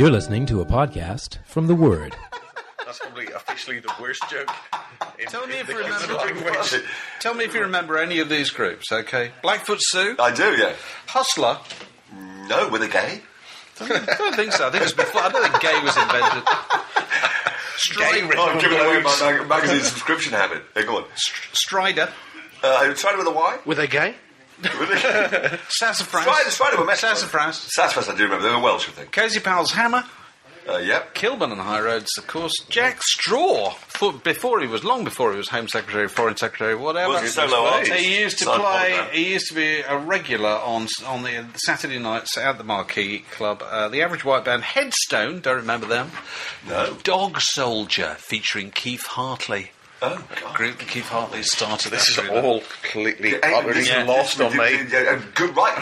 [0.00, 2.16] You're listening to a podcast from The Word.
[2.86, 4.48] That's probably officially the worst joke.
[5.18, 6.14] in- Tell me in if the you remember.
[6.14, 6.82] language.
[7.18, 9.32] Tell me if you remember any of these groups, okay?
[9.42, 10.72] Blackfoot Sue, I do, yeah.
[11.06, 11.58] Hustler.
[12.48, 13.20] No, with a gay.
[13.78, 14.68] I don't think so.
[14.68, 15.20] I think it was before.
[15.20, 16.44] I don't think gay was invented.
[17.98, 18.34] Gay Strider.
[18.38, 20.62] Oh, I'm giving away my mag- magazine subscription habit.
[20.74, 21.04] Hey, go on.
[21.52, 22.08] Strider.
[22.64, 23.58] Uh, I tried it with a Y.
[23.66, 24.14] Were they gay?
[25.68, 26.26] Sassafras.
[26.26, 27.16] Were Mexican.
[27.16, 27.56] Sassafras.
[27.72, 28.48] Sassafras, I do remember.
[28.48, 29.12] They were Welsh, I think.
[29.12, 30.04] Cozy Powell's Hammer.
[30.68, 31.14] Uh, yep.
[31.14, 32.52] Kilburn and the High Roads, of course.
[32.68, 37.14] Jack Straw, for, before he was long before he was Home Secretary, Foreign Secretary, whatever.
[37.14, 37.82] Was solo.
[37.82, 38.94] He used to Side play.
[38.94, 39.14] program.
[39.14, 43.62] He used to be a regular on on the Saturday nights at the Marquee Club.
[43.64, 45.40] Uh, the Average White Band, Headstone.
[45.40, 46.10] Don't remember them.
[46.68, 46.94] No.
[47.02, 49.72] Dog Soldier, featuring Keef Hartley.
[50.02, 50.54] Oh, God.
[50.54, 51.90] Group that Keef Hartley started.
[51.92, 52.42] This is that group.
[52.44, 54.86] all completely, Hey, utterly this- lost on me.
[54.90, 55.76] Yeah, good right.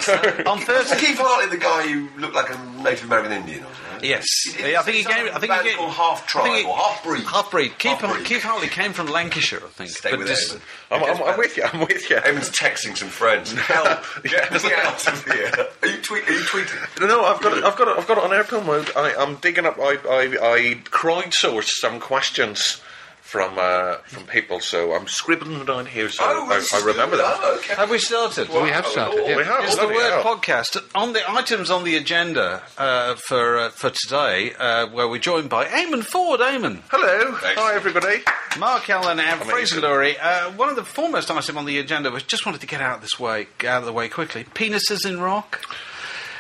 [0.46, 0.98] On Thursday.
[0.98, 4.08] Keef Hartley the guy who looked like a Native American Indian or something?
[4.08, 4.26] Yes,
[4.58, 5.24] Yeah, I think he came.
[5.26, 5.88] like I a think he came.
[5.88, 7.22] Half Tribe I think he- or Half Breed.
[7.24, 7.78] Half breed.
[7.78, 8.24] Keef, Half Breed.
[8.26, 9.90] Keef Hartley came from Lancashire, I think.
[9.90, 10.60] Stay But with this- Eamon.
[10.90, 11.62] I'm, I'm, I'm with you.
[11.64, 12.16] I'm with you.
[12.16, 13.52] Eamon's texting some friends.
[13.52, 14.00] Help!
[14.24, 15.66] Get me out of here.
[15.82, 17.06] Are you, tweet, are you tweeting?
[17.08, 17.62] No, I've got it.
[17.64, 17.98] I've got it.
[17.98, 18.90] I've got it on airplane mode.
[18.96, 19.78] I, I'm digging up.
[19.78, 20.22] I, I,
[20.54, 22.80] I crowdsourced some questions
[23.28, 26.08] from uh, from people, so I'm scribbling them down here.
[26.08, 27.26] So Oh, I, I remember them.
[27.28, 27.74] Oh, okay.
[27.74, 28.48] Have we started?
[28.48, 29.22] we have started.
[29.26, 29.36] yeah.
[29.36, 29.64] We have.
[29.64, 30.22] It's the Word hell.
[30.24, 30.82] podcast.
[30.94, 35.50] On the items on the agenda uh, for uh, for today, uh, where we're joined
[35.50, 36.40] by Eamon Forde.
[36.40, 37.32] Eamon, Hello.
[37.42, 38.22] Hi, everybody.
[38.58, 39.80] Mark Ellen, and Fraser Amazing.
[39.82, 40.16] Lewry.
[40.20, 43.02] Uh, one of the foremost items on the agenda was just wanted to get out
[43.02, 44.44] this way, out of the way quickly.
[44.44, 45.60] Penises in rock.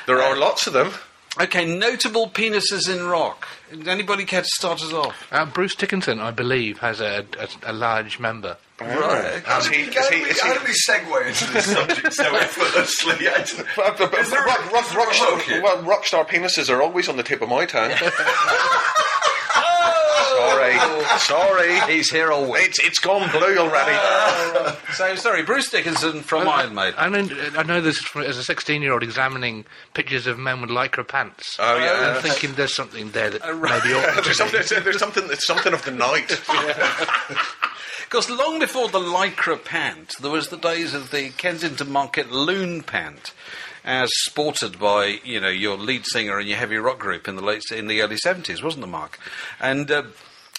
[0.06, 0.92] There are lots of them.
[1.40, 3.46] Okay, notable penises in rock.
[3.86, 5.14] Anybody care to start us off?
[5.30, 8.56] Uh, Bruce Dickinson, I believe, has a, a, a large member.
[8.80, 9.36] Right.
[9.36, 9.84] Is How he?
[9.84, 10.58] do we, Is how he?
[10.58, 13.28] do we segue into this subject so effortlessly?
[13.28, 13.46] I
[13.76, 16.82] but- but Is there rock, rock, is there a rock, well, rock star penises are
[16.82, 17.92] always on the tip of my tongue.
[20.36, 21.92] Sorry, sorry.
[21.92, 22.68] He's here all week.
[22.68, 23.96] It's it's gone blue already.
[24.94, 26.94] So sorry, Bruce Dickinson from Iron Maiden.
[26.98, 30.60] I know, I know this from, as a 16 year old examining pictures of men
[30.60, 31.56] with lycra pants.
[31.58, 32.14] Oh, yeah.
[32.14, 33.82] And thinking there's something there that right.
[33.84, 34.82] maybe ought to there's something.
[34.82, 35.24] There's something.
[35.30, 36.40] It's something of the night.
[38.08, 42.82] Because long before the lycra pant, there was the days of the Kensington Market loon
[42.82, 43.34] pant,
[43.84, 47.42] as sported by you know your lead singer and your heavy rock group in the
[47.42, 49.18] late in the early seventies, wasn't it, Mark?
[49.60, 50.04] And uh,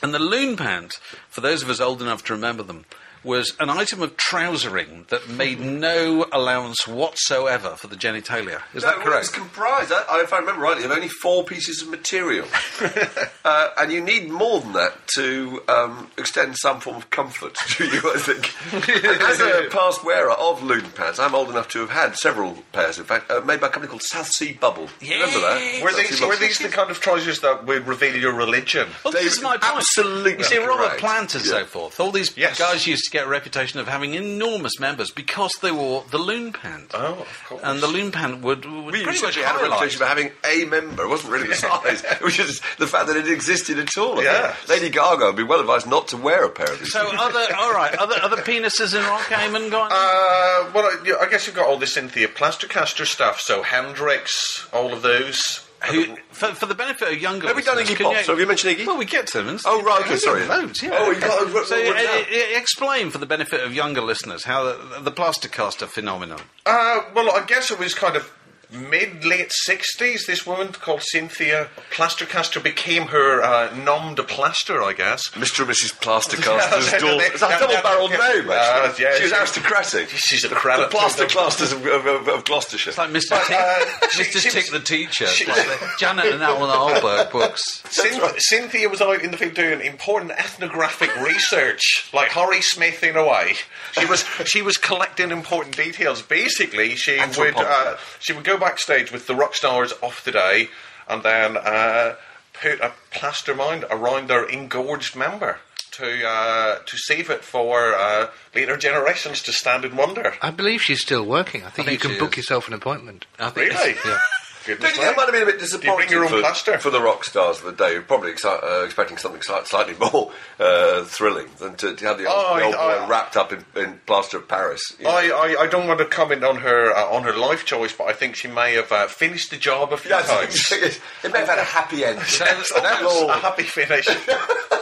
[0.01, 0.93] and the loon pant,
[1.29, 2.85] for those of us old enough to remember them,
[3.23, 8.61] was an item of trousering that made no allowance whatsoever for the genitalia.
[8.73, 9.33] Is that No, well, It's correct?
[9.33, 12.47] comprised, I, if I remember rightly, of only four pieces of material.
[13.45, 17.85] uh, and you need more than that to um, extend some form of comfort to
[17.85, 18.53] you, I think.
[19.21, 22.97] As a past wearer of loon pants, I'm old enough to have had several pairs,
[22.97, 24.87] in fact, uh, made by a company called South Sea Bubble.
[25.01, 25.81] Remember that?
[25.83, 28.87] Were these were these the kind of trousers that would reveal your religion?
[29.03, 29.63] Well, this is my point.
[29.77, 30.99] Absolutely You see, Robert correct.
[30.99, 31.99] Plant and so forth.
[31.99, 32.57] All these Yes.
[32.59, 36.53] guys used to get a reputation of having enormous members because they wore the loon
[36.53, 36.91] pant.
[36.93, 37.61] Oh, of course.
[37.63, 40.65] And the loon pant would, would We pretty much had a reputation for having a
[40.65, 41.03] member.
[41.03, 42.03] It wasn't really the size.
[42.03, 44.23] it was just the fact that it existed at all.
[44.23, 44.55] Yeah.
[44.67, 46.91] Lady Gaga would be well advised not to wear a pair of these.
[46.91, 49.89] So other, all right, other other penises in rock and gone.
[49.91, 53.39] Uh, well, I, I guess you've got all the Cynthia Plastercaster stuff.
[53.39, 55.65] So Hendrix, all of those.
[55.91, 58.13] Who, for, for the benefit of younger Have we done Iggy Pop?
[58.17, 58.85] you- So have you mentioned Iggy?
[58.87, 59.57] Well, we get to them.
[59.65, 60.45] Oh, right, okay, sorry.
[60.45, 60.89] Loads, yeah.
[60.93, 62.23] Oh, you got- so, uh, uh,
[62.57, 66.41] explain for the benefit of younger listeners how the, the Plastercaster phenomenon.
[66.65, 68.31] Uh, well, I guess it was kind of
[68.71, 70.25] mid late sixties.
[70.27, 75.29] This woman called Cynthia Plastercaster became her uh, nom de plaster, I guess.
[75.29, 75.61] Mr.
[75.61, 75.93] and Mrs.
[76.01, 77.25] Plastercaster's Yeah, daughter.
[77.25, 78.17] It's a double-barreled yeah.
[78.17, 79.05] name, Uh, actually.
[79.05, 80.09] yeah, she was aristocratic.
[80.09, 80.91] She's a the credit.
[80.91, 82.89] plaster clasters of, of, of, of Gloucestershire.
[82.89, 83.29] It's like Mr.
[83.31, 84.39] But, Tick, uh, Mr.
[84.39, 85.23] she Tick was- the teacher.
[85.25, 87.81] It's she- like the Janet and Allan Ahlberg books.
[87.89, 93.15] Cynth- Cynthia was out in the field doing important ethnographic research, like Harry Smith in
[93.15, 93.53] a way.
[93.93, 96.21] She was she was collecting important details.
[96.21, 100.69] Basically, she would uh, she would go backstage with the rock stars of the day,
[101.07, 102.15] and then uh,
[102.53, 105.59] put a plaster mound around their engorged member
[105.91, 110.33] to uh, to save it for uh, later generations to stand in wonder.
[110.41, 111.61] I believe she's still working.
[111.63, 112.37] I think, think you can book is.
[112.37, 113.25] yourself an appointment.
[113.39, 113.95] I think Really?
[114.05, 114.19] Yeah.
[114.65, 116.89] Goodness Don't you think it might have been a bit you disappointing own for, for
[116.89, 119.93] the rock stars of the day, who were probably exci- uh, expecting something sli- slightly
[120.11, 123.37] more uh, thrilling than to, to have the old, Oh, the old I- boy wrapped
[123.37, 124.81] up in, in plaster of Paris.
[124.99, 125.11] you know.
[125.11, 125.27] I,
[125.57, 128.13] I, I don't want to comment on her uh, on her life choice, but I
[128.13, 130.71] think she may have uh, finished the job a few Yeah, times.
[130.71, 131.01] it
[131.31, 132.19] may have had a happy end.
[132.19, 134.07] That's a happy finish.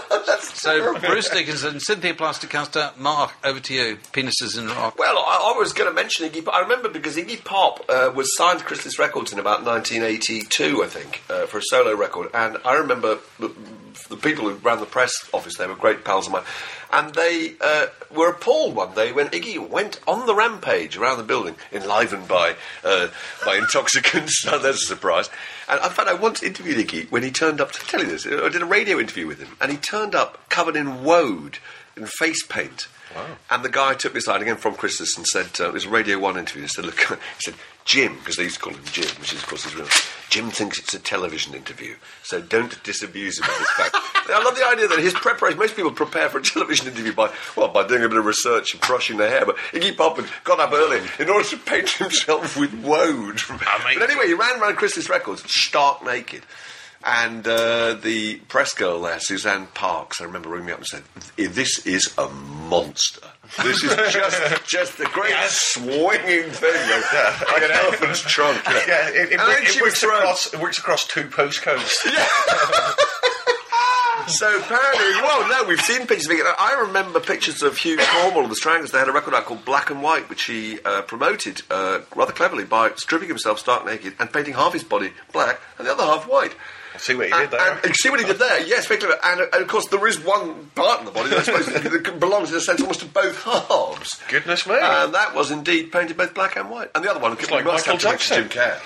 [0.57, 3.98] So, Bruce Dickinson, Cynthia Plastercaster, Mark, over to you.
[4.12, 4.98] Penises in rock.
[4.98, 6.56] Well, I, I was going to mention Iggy Pop.
[6.56, 10.88] I remember because Iggy Pop uh, was signed to Chrysalis Records in about 1982, I
[10.88, 12.30] think, uh, for a solo record.
[12.33, 13.54] And I remember the,
[14.09, 16.44] the people who ran the press office, they were great pals of mine.
[16.92, 21.24] And they uh, were appalled one day when Iggy went on the rampage around the
[21.24, 23.10] building, enlivened by uh,
[23.45, 24.44] by intoxicants.
[24.45, 25.30] There's a surprise.
[25.69, 27.72] And in fact, I once interviewed Iggy when he turned up.
[27.74, 30.50] To tell you this, I did a radio interview with him, and he turned up
[30.50, 31.60] covered in woad
[31.96, 32.88] and face paint.
[33.50, 35.90] And the guy took me aside again from Chrysalis and said, uh, it was a
[35.90, 37.56] Radio 1 interview, he said, look, he said,
[37.86, 39.92] Jim, because they used to call him Jim, which is of course his real name,
[40.30, 43.96] Jim thinks it's a television interview, so don't disabuse him of this fact.
[44.30, 47.31] I love the idea that his preparation, most people prepare for a television interview by,
[47.56, 50.30] well, by doing a bit of research and brushing their hair, but Iggy Pop had
[50.44, 53.40] got up early in order to paint himself with woad.
[53.48, 56.44] But anyway, he ran around Chrysalis Records stark naked.
[57.09, 61.04] And uh, the press girl there, Suzanne Parks, I remember ringing me up and said,
[61.38, 63.21] "This is a monster.
[63.63, 68.81] This is just just the great swinging thing, like, like an elephant's trunk." you know."
[68.89, 71.95] Yeah, it, it, And it she works thrown- across, it works across two postcodes.
[74.18, 74.27] Yeah.
[74.27, 76.45] so apparently, well, no, we've seen pictures of it.
[76.60, 78.92] I remember pictures of Hugh Cornwell of the Stranglers.
[78.92, 82.33] They had a record out called Black and White, which he uh, promoted uh, rather
[82.33, 86.03] cleverly by stripping himself stark naked and painting half his body black and the other
[86.03, 86.53] half white.
[86.98, 87.72] See what he And, did there.
[87.72, 88.60] and- and see what he did there.
[88.66, 89.18] Yes, very clever.
[89.24, 92.20] And, and of course, there is one part in the body that I suppose that
[92.20, 94.22] belongs, in a sense, almost to both halves.
[94.30, 94.76] Goodness me.
[94.80, 96.90] And that was indeed painted both black and white.
[96.96, 98.80] And the other one, like must have Michael to Jim Kerr.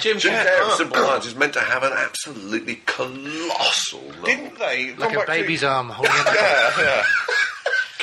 [0.00, 0.44] Jim, Jim Kerr.
[0.44, 4.02] Kerr Simple Minds is meant to have an absolutely colossal.
[4.16, 4.24] knob.
[4.24, 4.94] Didn't they?
[4.94, 6.26] Like a back to- baby's arm holding it.
[6.34, 7.04] Yeah, yeah.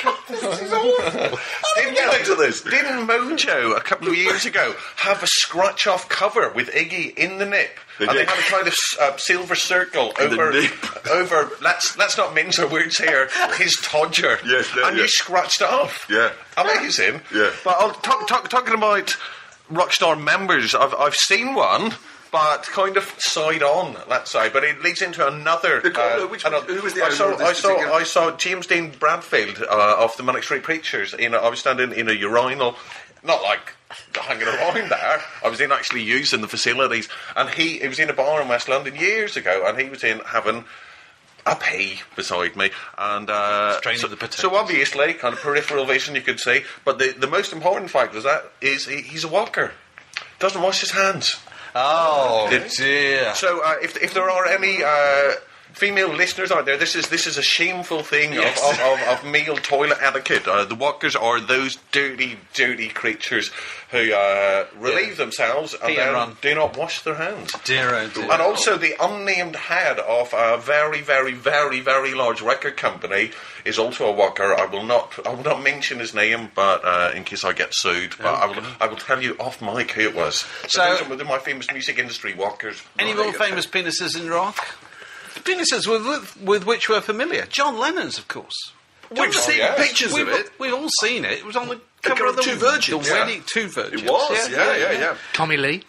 [1.76, 2.62] Didn't get into this.
[2.62, 7.38] Didn't Mojo a couple of years ago have a scratch off cover with Iggy in
[7.38, 7.70] the nip?
[7.98, 11.06] They and they had a kind of uh, silver circle In the over nip.
[11.10, 11.50] over.
[11.60, 13.28] Let's let's not mince our words here.
[13.56, 15.02] His todger, Yes, no, and yeah.
[15.02, 16.06] you scratched it off.
[16.08, 16.32] Yeah.
[16.56, 17.20] amazing.
[17.34, 17.50] Yeah.
[17.64, 19.16] but I'll talk, talk, talking about
[19.70, 20.74] Rockstar members.
[20.74, 21.92] I've I've seen one.
[22.30, 24.50] But kind of side on, let's say.
[24.50, 25.80] But it leads into another.
[26.22, 28.90] Uh, which- another- who was the I saw, I saw, particular- I saw James Dean
[28.90, 31.14] Bradfield uh, of the Manic Street Preachers.
[31.14, 32.76] In a, I was standing in a urinal,
[33.22, 33.72] not like
[34.14, 35.22] hanging around there.
[35.42, 38.48] I was in actually using the facilities, and he, he was in a bar in
[38.48, 40.64] West London years ago, and he was in having
[41.46, 46.20] a pee beside me, and uh, so, the so obviously, kind of peripheral vision, you
[46.20, 46.62] could see.
[46.84, 49.72] But the the most important fact is that is he, he's a walker,
[50.40, 51.36] doesn't wash his hands.
[51.80, 53.34] Oh, dear.
[53.34, 55.34] So, uh, if, if there are any uh,
[55.78, 58.62] female listeners out there, this is this is a shameful thing of- Yes.
[58.62, 60.46] of, of, of, male toilet etiquette.
[60.48, 63.50] Uh, the walkers are those dirty, dirty creatures
[63.90, 65.14] who uh, relieve Yeah.
[65.24, 67.52] themselves and and do not wash their hands.
[67.64, 68.24] Dear, oh dear.
[68.32, 73.30] And also, the unnamed head of a very, very, very, very large record company
[73.64, 74.54] is also a walker.
[74.54, 77.70] I will not, I will not mention his name, but uh, in case I get
[77.72, 80.44] sued, but I will, I will tell you off mic who it was.
[80.66, 82.80] So- So, those are within my famous music industry walkers.
[82.98, 84.56] Any more famous penises in rock?
[85.48, 87.46] Penises with, with, with which we're familiar.
[87.46, 88.72] John Lennon's, of course.
[89.10, 89.78] We've seen yes.
[89.78, 90.50] pictures We've, of it.
[90.60, 91.32] we've all seen it.
[91.38, 93.24] It was on the The cover of the Two Virgins, The yeah.
[93.24, 94.02] wedding, two virgins.
[94.02, 95.16] It was, yeah, yeah, yeah.
[95.32, 95.82] Tommy Lee.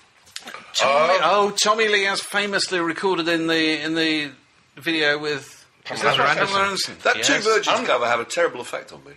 [0.74, 4.32] Tommy, oh, Tommy Lee has famously recorded in the in the
[4.78, 6.62] video with Pamela Pamela Anderson.
[6.62, 6.96] Anderson.
[7.04, 7.28] That Yes.
[7.28, 9.12] Two Virgins cover had a terrible effect on me.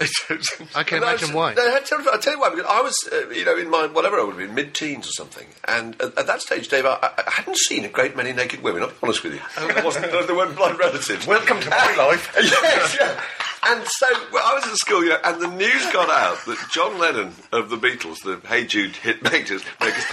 [0.00, 1.54] I can I imagine why.
[1.54, 2.50] Had terrible, I'll tell you why.
[2.50, 5.12] Because I was, uh, you know, in my whatever I would have been, mid-teens or
[5.12, 8.62] something, and at, at that stage, Dave, I, I hadn't seen a great many naked
[8.62, 8.82] women.
[8.82, 9.40] I'll be honest with you.
[9.56, 11.26] It wasn't, they weren't blood relatives.
[11.26, 12.34] Welcome to my life.
[12.36, 13.20] yes, yeah.
[13.66, 16.58] And so well, I was at school, you know, and the news got out that
[16.72, 20.04] John Lennon of the Beatles, the Hey Jude hit makers, makers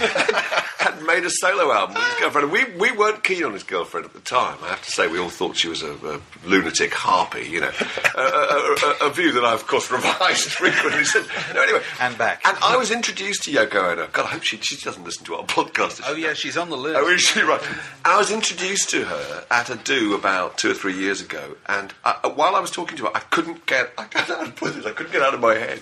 [0.78, 2.52] had made a solo album with his girlfriend.
[2.52, 4.58] And we, we weren't keen on his girlfriend at the time.
[4.62, 7.70] I have to say, we all thought she was a, a lunatic harpy, you know.
[8.16, 11.28] a, a, a, a view that I, of course, revised frequently since.
[11.54, 11.82] No, anyway.
[12.00, 12.40] And back.
[12.44, 14.06] And I was introduced to Yoko Ono.
[14.08, 16.02] God, I hope she, she doesn't listen to our podcast.
[16.06, 16.98] Oh yeah, she's on the list.
[16.98, 17.62] Oh, is she right?
[18.04, 21.92] I was introduced to her at a do about two or three years ago, and
[22.04, 23.92] I, uh, while I was talking to her, I couldn't get.
[23.98, 24.86] I don't know how to put this.
[24.86, 25.80] I couldn't get out of my head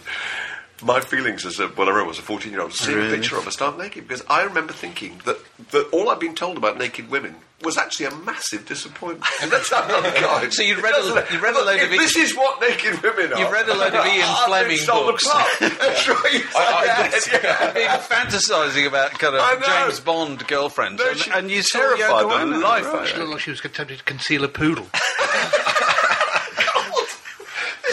[0.82, 3.76] my feelings as a whatever I was a fourteen-year-old seeing a picture of her stark
[3.76, 5.36] naked because I remember thinking that
[5.72, 9.26] that all I'd been told about naked women was actually a massive disappointment.
[9.42, 9.82] And that's how
[10.40, 10.50] I'm.
[10.50, 13.30] So you'd read a- Doesn't you'd read a load of This is what naked women
[13.34, 13.38] are.
[13.40, 15.28] You've read a load of Ian I've been Fleming sold a books.
[15.60, 16.44] That's right.
[16.56, 17.72] I- Yeah.
[17.74, 19.62] Been fantasising about kind of.
[19.62, 23.16] James Bond girlfriends, No, and, and you saw terrified Yoko the life out of She
[23.18, 24.86] looked like she was attempting to conceal a poodle.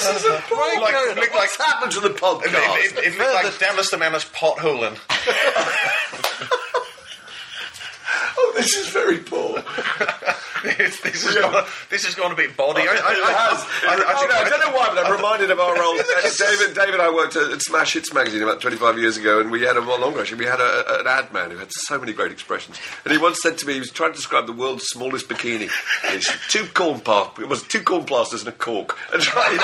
[0.03, 2.77] This is a Like- like, look What's like- happened to the podcast?
[2.77, 4.97] It, it, it looked like Dallas the Menace potholing.
[8.37, 9.63] oh, this is very poor.
[10.77, 12.81] this, this, has gone, this has gone a bit body.
[12.81, 13.65] I, I, I, has.
[13.87, 16.03] I, I, I, think- I don't know why, but I'm reminded of our old uh,
[16.37, 16.75] David.
[16.75, 19.61] David and I worked at, at Smash Hits magazine about 25 years ago, and we
[19.61, 20.39] had a well longer actually.
[20.39, 23.39] We had a, an ad man who had so many great expressions, and he once
[23.41, 25.69] said to me, he was trying to describe the world's smallest bikini.
[26.05, 28.97] It's two corn pa- it was two corn plasters and a cork.
[29.13, 29.57] And try-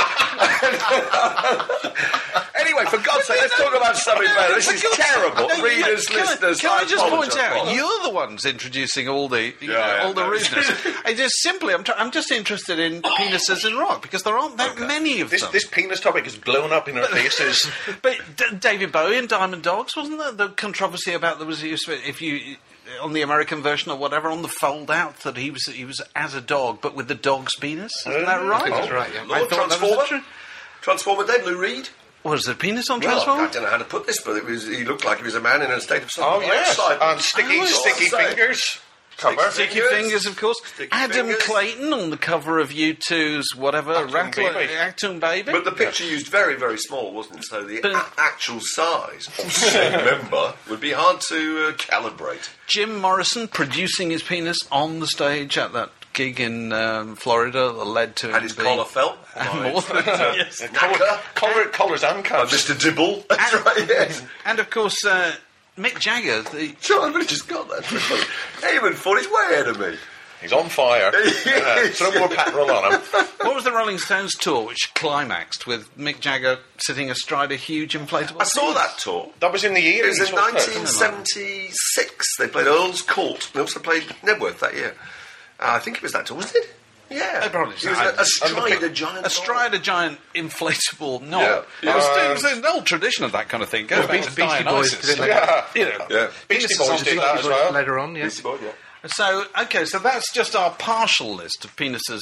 [2.59, 4.55] anyway, for God's sake, let's talk about something better.
[4.55, 5.47] This is terrible.
[5.47, 9.07] No, you- Readers, can I- listeners, Can I, just point out, you're the ones introducing
[9.07, 10.29] all the, you Yeah, know, yeah, all the no.
[10.29, 10.85] rudeness.
[11.05, 14.57] I just simply, I'm, tr- I'm just interested in penises in rock because there aren't
[14.57, 15.51] that many of this, them.
[15.51, 17.69] this penis topic has blown up in our faces.
[18.01, 22.21] But D- David Bowie and Diamond Dogs wasn't there the controversy about there was if
[22.21, 22.57] you
[23.01, 26.01] on the American version or whatever on the fold out that he was he was
[26.15, 27.91] as a dog but with the dog's penis.
[28.05, 28.69] Isn't that oh, right?
[28.69, 29.23] That's right, yeah.
[29.23, 30.23] Lord Transformer?
[30.81, 31.89] Transformer Dave, Lou Reed.
[32.23, 33.47] Was there a penis on Well, Transformer?
[33.47, 35.35] I don't know how to put this, but it was, he looked like he was
[35.35, 36.71] a man in a state of oh, yes.
[36.71, 37.01] excitement.
[37.01, 38.79] Um, and sticky, Oh, sticky fingers.
[39.17, 39.41] Cover.
[39.51, 39.89] Sticky Fingers.
[39.91, 40.57] Fingers, of course.
[40.65, 41.43] Sticky Adam Fingers.
[41.43, 44.73] Clayton on the cover of U2's whatever, Achtung Rattle, Baby.
[44.73, 45.51] Achtung Baby.
[45.51, 47.45] But the picture used very, very small, wasn't it?
[47.45, 52.49] So the a- actual size of said member would be hard to uh, calibrate.
[52.67, 57.85] Jim Morrison producing his penis on the stage at that gig in um, Florida that
[57.85, 59.17] led to And his being- collar felt.
[59.35, 60.05] More than
[60.37, 60.61] yes.
[60.61, 61.33] Knacker.
[61.33, 62.53] Collar, collars and By cuffs.
[62.69, 62.79] Mr.
[62.79, 63.23] Dibble.
[63.29, 64.21] That's right, yes.
[64.45, 65.33] And of course, uh,
[65.77, 67.83] Mick Jagger, the Sure, I've really just got that.
[67.83, 69.95] Eamon thought he's way ahead of me.
[70.41, 71.11] He's on fire.
[71.45, 73.01] yeah, throw more petrol on him.
[73.41, 77.93] What was the Rolling Stones tour which climaxed with Mick Jagger sitting astride a huge
[77.93, 78.41] inflatable?
[78.41, 79.29] I saw that tour.
[79.39, 80.03] That was in the year.
[80.05, 82.35] It was in 1976.
[82.37, 83.49] They played Earl's Court.
[83.53, 84.95] They also played Knebworth that year.
[85.59, 86.73] Uh, I think it was that tour, wasn't it?
[87.13, 87.41] Yeah.
[87.43, 88.03] Oh, probably He was so.
[88.03, 91.65] a, astride a giant Astride a giant inflatable knob.
[91.81, 91.91] Yeah.
[91.91, 93.87] It was, Uh, it was an old tradition of that kind of thing.
[93.87, 95.15] Goes back to Beastie Boys Dionysus.
[95.15, 95.27] did it.
[95.27, 95.65] Yeah.
[95.75, 96.07] You know.
[96.09, 96.31] Yeah.
[96.47, 97.71] Beastie Boys did that as well.
[97.71, 98.23] Later on, yeah.
[98.23, 98.71] Beastie Boys, yeah.
[99.07, 102.21] So, okay, so that's just our partial list of penises.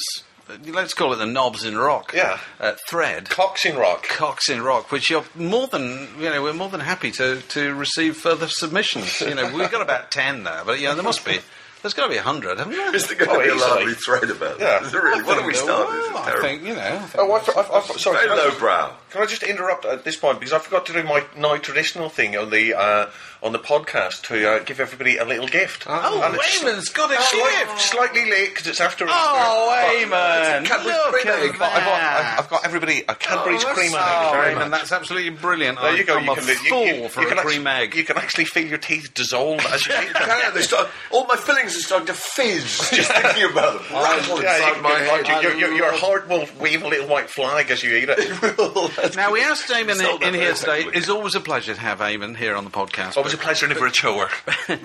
[0.50, 2.12] uh, Let's call it the knobs in rock.
[2.12, 2.38] Yeah.
[2.60, 3.28] Uh, thread.
[3.30, 4.08] Cocks in rock.
[4.08, 6.42] Cocks in rock, which you're more than you know.
[6.42, 9.20] We're more than happy to to receive further submissions.
[9.20, 11.38] You know, we've got about ten now, but you know there must be.
[11.82, 12.94] There's got to be a hundred, haven't there?
[12.94, 13.70] Is there going to Oh, be a easily.
[13.70, 14.78] lovely thread about Yeah.
[14.78, 14.86] this?
[14.86, 15.22] Is there really?
[15.24, 15.96] What have we Well, started?
[16.00, 16.80] This is I think you know.
[16.80, 18.16] I think Oh, I, I, I, sorry.
[18.18, 18.92] Very can lowbrow.
[19.10, 22.08] Can I just interrupt at this point because I forgot to do my, my traditional
[22.08, 23.06] thing on the uh,
[23.42, 25.84] on the podcast to uh, give everybody a little gift.
[25.88, 27.80] Oh, And it's Wayman's got a slight- gift.
[27.80, 29.04] Slightly late because it's after.
[29.08, 30.10] Oh, Easter.
[30.10, 30.64] Wayman!
[30.64, 31.50] Cadbury's Look cream at egg.
[31.50, 32.36] I've got, I've, got, that.
[32.38, 34.32] I've got everybody a Cadbury's Oh, that's cream egg.
[34.32, 35.80] very Wayman, that's absolutely brilliant.
[35.80, 36.16] There you go.
[36.18, 37.94] I'm you a can, you- fool you, for you a can cream actually, egg.
[37.96, 40.22] You can actually feel your teeth dissolve as you eat them.
[40.28, 43.92] Yeah, they start, all my fillings are starting to fizz just thinking about them.
[43.92, 45.42] Rattle Yeah, inside you, my you, head.
[45.42, 49.16] your, your, your heart will wave a little white flag as you eat it.
[49.16, 50.84] Now we asked Eamon in, in here today.
[50.94, 53.16] It's always a pleasure to have Eamon here on the podcast.
[53.32, 54.28] Always a pleasure, never a chore.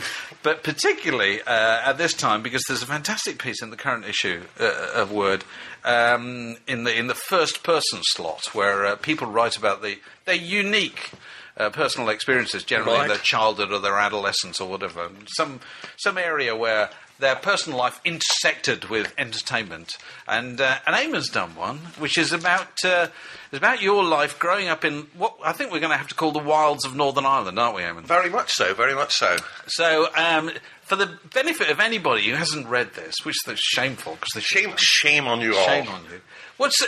[0.44, 4.44] but particularly uh, at this time because there's a fantastic piece in the current issue
[4.58, 5.44] uh, of Word
[5.84, 10.36] um, in the in the first person slot where uh, people write about the their
[10.36, 11.12] unique.
[11.60, 15.60] Uh, personal experiences, generally in their childhood or their adolescence or whatever, some
[15.96, 19.98] some area where their personal life intersected with entertainment.
[20.28, 23.08] And uh, and Eamon's done one, which is about uh,
[23.52, 26.16] is about your life growing up in what I think we're going to have to
[26.16, 28.04] call the wilds of Northern Ireland, aren't we, Eamon?
[28.04, 29.38] Very much so, very much so.
[29.68, 30.52] So, um,
[30.82, 34.74] for the benefit of anybody who hasn't read this, which is shameful because the Shame,
[34.78, 35.66] shame on you all.
[35.66, 36.22] Shame on you.
[36.58, 36.84] What's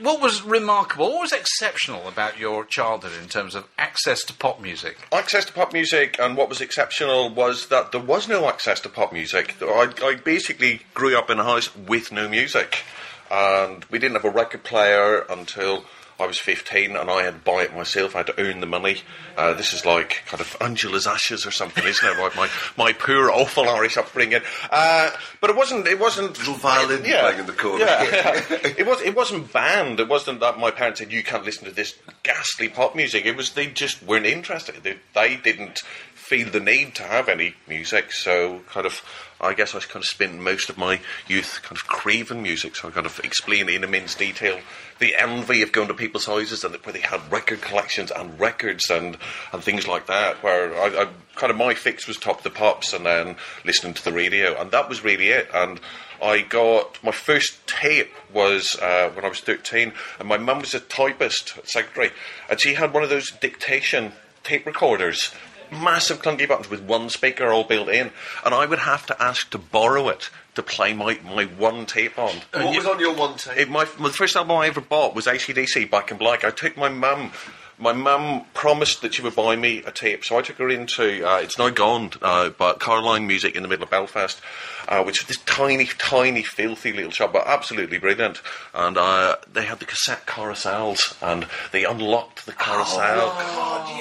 [0.00, 1.10] what was remarkable?
[1.10, 4.98] What was exceptional about your childhood in terms of access to pop music?
[5.10, 8.90] Access to pop music, and what was exceptional was that there was no access to
[8.90, 9.54] pop music.
[9.62, 12.84] I, I basically grew up in a house with no music,
[13.30, 15.84] and we didn't have a record player until
[16.18, 18.14] I was 15, and I had to buy it myself.
[18.14, 19.02] I had to earn the money.
[19.36, 22.18] Uh, this is like kind of Angela's Ashes or something, isn't it?
[22.18, 24.40] Like my, my poor, awful Irish upbringing.
[24.70, 25.86] Uh, but it wasn't.
[25.86, 27.84] It wasn't Little violin playing in the corner.
[27.84, 28.42] Yeah, yeah.
[28.78, 29.02] it was.
[29.02, 30.00] It wasn't banned.
[30.00, 33.26] It wasn't that my parents said you can't listen to this ghastly pop music.
[33.26, 34.82] It was they just weren't interested.
[34.82, 35.82] They, they didn't
[36.26, 38.10] feel the need to have any music.
[38.10, 39.00] So kind of,
[39.40, 42.74] I guess I kind of spent most of my youth kind of craving music.
[42.74, 44.58] So I kind of explain in immense detail
[44.98, 48.90] the envy of going to people's houses and where they had record collections and records
[48.90, 49.16] and
[49.52, 50.42] and things like that.
[50.42, 54.04] Where I, I kind of my fix was top the pops and then listening to
[54.04, 55.48] the radio, and that was really it.
[55.52, 55.80] And
[56.22, 60.74] I got my first tape was uh, when I was 13, and my mum was
[60.74, 62.10] a typist, secretary,
[62.48, 64.12] and she had one of those dictation
[64.42, 65.32] tape recorders,
[65.70, 68.10] massive clunky buttons with one speaker all built in,
[68.44, 72.18] and I would have to ask to borrow it to play my, my one tape
[72.18, 72.34] on.
[72.52, 73.56] What was on your one tape?
[73.56, 76.44] It, my, my the first album I ever bought was ACDC Back in Black.
[76.44, 77.32] I took my mum.
[77.78, 81.28] My mum promised that she would buy me a tape, so I took her into.
[81.28, 84.40] Uh, it's now gone, uh, but Caroline Music in the middle of Belfast,
[84.88, 88.40] uh, which is this tiny, tiny, filthy little shop, but absolutely brilliant.
[88.74, 93.30] And uh, they had the cassette carousels, and they unlocked the carousel,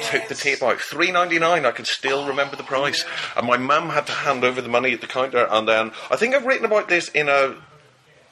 [0.09, 1.65] took the tape out, three ninety nine.
[1.65, 3.05] I can still remember the price.
[3.35, 6.15] And my mum had to hand over the money at the counter, and then I
[6.15, 7.55] think I've written about this in a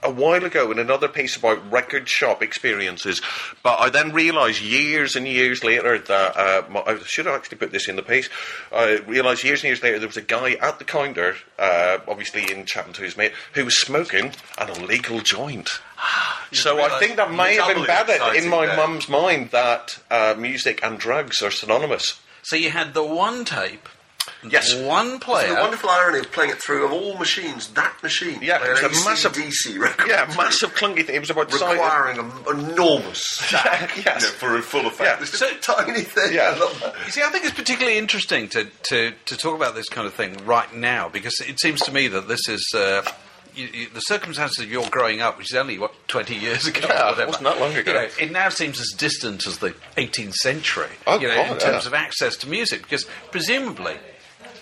[0.03, 3.21] a while ago in another piece about record shop experiences,
[3.61, 7.57] but I then realised years and years later that uh, my, I should have actually
[7.57, 8.29] put this in the piece.
[8.71, 12.51] I realised years and years later there was a guy at the counter, uh, obviously
[12.51, 15.79] in chatting to his mate, who was smoking an illegal joint.
[16.51, 18.75] So I think that may have embedded in my there.
[18.77, 22.19] mum's mind that uh, music and drugs are synonymous.
[22.41, 23.87] So you had the one tape,
[24.47, 24.73] Yes.
[24.75, 25.49] one player.
[25.55, 28.73] The wonderful irony of playing it through of all machines, that machine, Yeah, played it
[28.73, 31.15] was a an massive- DC record, Yeah, massive clunky thing.
[31.15, 34.21] It was about requiring an enormous stack Yes.
[34.23, 35.01] you know, for a full effect.
[35.01, 35.15] Yeah.
[35.17, 36.33] This So- little tiny thing.
[36.33, 36.55] Yeah.
[36.57, 36.93] I.
[37.05, 40.13] You see, I think it's particularly interesting to, to, to talk about this kind of
[40.13, 43.03] thing right now because it seems to me that this is uh,
[43.55, 46.81] you, you, the circumstances of your growing up, which is only what twenty years ago.
[46.83, 47.91] Yeah, or it whatever, wasn't that long ago.
[47.91, 50.87] You know, it now seems as distant as the 18th century.
[51.05, 51.87] Oh, you know, God, in terms yeah.
[51.89, 53.93] of access to music, because presumably,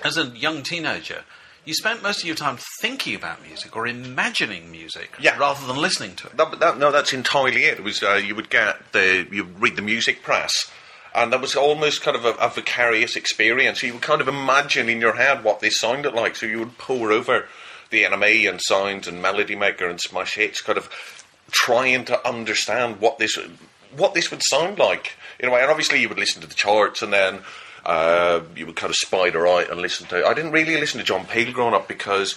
[0.03, 1.23] as a young teenager.
[1.63, 5.37] You spent most of your time thinking about music or imagining music Yeah.
[5.37, 6.35] rather than listening to it.
[6.37, 7.77] That, that, no, that's entirely it.
[7.77, 10.71] It was uh, you would get the you read the music press,
[11.13, 13.83] and that was almost kind of a, a vicarious experience.
[13.83, 16.79] You would kind of imagine in your head what this sounded like, so you would
[16.79, 17.47] pour over
[17.91, 20.89] the NME and Sounds and Melody Maker and Smash Hits, kind of
[21.51, 23.37] trying to understand what this
[23.95, 25.61] what this would sound like in a way.
[25.61, 27.41] And obviously, you would listen to the charts, and then
[27.85, 30.25] uh, you would kind of spider out and listen to.
[30.25, 32.35] I didn't really listen to John Peel growing up because.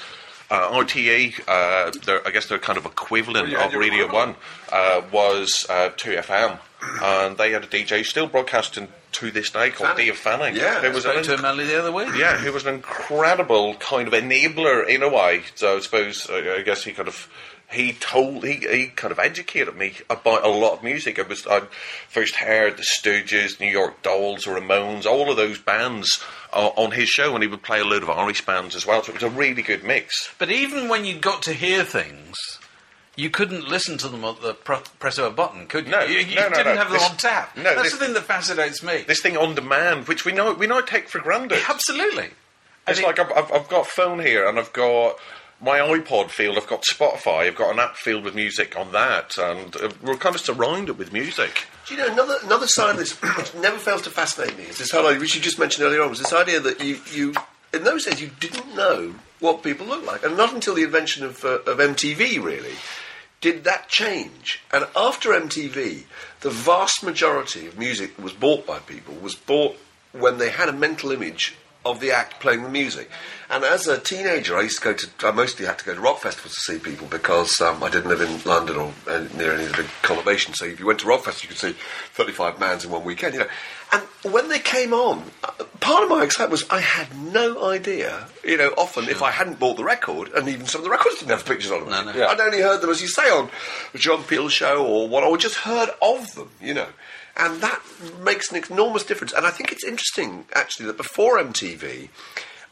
[0.51, 4.13] Uh, RTE, uh, I guess their kind of equivalent yeah, of Radio.
[4.13, 4.37] One
[4.71, 6.59] uh, was uh, 2FM,
[7.03, 10.07] and they had a DJ still broadcasting to this day called Fanning.
[10.07, 10.57] Dave Fanning.
[10.57, 12.11] Yeah, who was Spoke an to him only the other week.
[12.17, 15.43] yeah, who was an incredible kind of enabler in a way.
[15.55, 17.29] So I suppose uh, I guess he kind of
[17.71, 21.19] he told he, he kind of educated me about a lot of music.
[21.19, 21.63] It was I
[22.09, 26.23] first heard the Stooges, New York Dolls, Ramones, all of those bands
[26.53, 29.03] uh, on his show, and he would play a load of Irish bands as well.
[29.03, 30.33] So it was a really good mix.
[30.39, 32.37] But even when you got to hear things,
[33.17, 35.93] you couldn't listen to them at the pr- press of a button, could you?
[35.93, 36.81] No, you, you no, no, didn't no.
[36.83, 37.57] have them This- on tap.
[37.57, 39.05] no, That's this- the thing that fascinates me.
[39.07, 41.59] This thing on demand, which we know we now take for granted.
[41.69, 42.31] Absolutely.
[42.87, 45.17] It's And like I've, I've, I've got a phone here and I've got
[45.61, 49.37] my iPod field, I've got Spotify, I've got an app filled with music on that,
[49.39, 51.67] and uh, we're kind of surrounded with music.
[51.87, 54.79] Do you know another another side of this which never fails to fascinate me is
[54.79, 57.35] this whole idea, which you just mentioned earlier on, was this idea that you you
[57.73, 61.25] in those days you didn't know what people looked like, and not until the invention
[61.25, 62.75] of uh, of MTV really
[63.41, 64.63] did that change.
[64.73, 66.05] And after MTV,
[66.41, 69.77] the vast majority of music that was bought by people was bought
[70.13, 73.11] when they had a mental image of the act playing the music.
[73.51, 75.27] And as a teenager, I used to go to.
[75.27, 78.09] I mostly had to go to rock festivals to see people because um, I didn't
[78.09, 80.57] live in London or uh, near any of the big conurbations.
[80.57, 81.83] So if you went to rock festivals, you could see
[82.15, 83.35] 35 bands in one weekend.
[83.35, 83.47] You know,
[83.93, 88.29] and when they came on, uh, part of my excitement was I had no idea.
[88.43, 91.17] You know, often if I hadn't bought the record, and even some of the records
[91.19, 92.27] didn't have pictures on them, No, no.
[92.27, 93.51] I'd only heard them, as you say, on
[93.93, 96.49] the John Peel show or what, or just heard of them.
[96.63, 96.89] You know.
[97.37, 97.83] And that
[98.21, 99.33] makes an enormous difference.
[99.33, 102.09] And I think it's interesting, actually, that before MTV,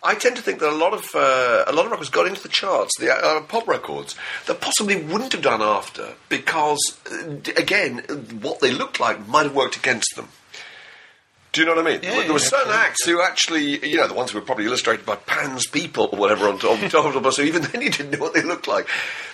[0.04, 2.42] I tend to think that a lot of uh, a lot of records got into
[2.42, 7.98] the charts, the uh, pop records, that possibly wouldn't have done after because, uh, again,
[8.40, 10.28] what they looked like might have worked against them.
[11.52, 12.00] Do you know what I mean?
[12.02, 15.04] Yeah, there were certain acts who actually, you know, the ones who were probably illustrated
[15.04, 17.90] by Pan's people or whatever on top, on of the bus, so even then you
[17.90, 18.88] didn't know what they looked like.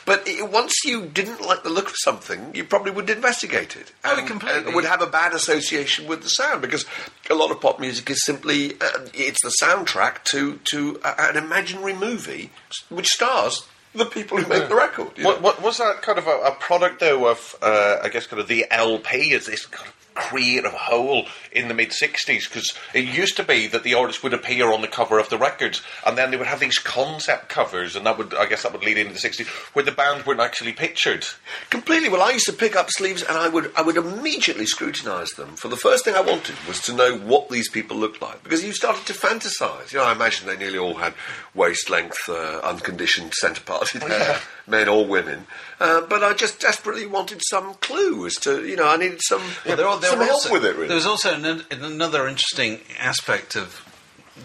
[0.04, 3.92] But it, once you didn't like the look of something, you probably would investigate it.
[4.04, 4.64] Oh, and, completely.
[4.64, 6.86] and would have a bad association with the sound because
[7.30, 11.36] a lot of pop music is simply, uh, it's the soundtrack to, to a, an
[11.36, 12.50] imaginary movie
[12.88, 15.12] which stars the people who make the record.
[15.22, 18.40] What, what, was that kind of a, a product, though, of, uh, I guess, kind
[18.40, 22.48] of the LP as this kind of creative whole in the mid 60s?
[22.48, 25.38] Because it used to be that the artist would appear on the cover of the
[25.38, 28.72] records, and then they would have these concept covers, and that would, I guess, that
[28.72, 31.26] would lead into the 60s, where the band weren't actually pictured.
[31.70, 32.08] Completely.
[32.08, 35.56] Well, I used to pick up sleeves and I would I would immediately scrutinise them.
[35.56, 38.64] For the first thing I wanted was to know what these people looked like because
[38.64, 39.92] you started to fantasise.
[39.92, 41.14] You know, I imagine they nearly all had
[41.54, 45.46] waist length, uh, unconditioned centre parted hair, men or women.
[45.80, 49.42] Uh, but I just desperately wanted some clue as to you know I needed some
[49.66, 50.74] Well, there are- there some were help also- with it.
[50.76, 50.88] Really.
[50.88, 53.82] There was also an, another interesting aspect of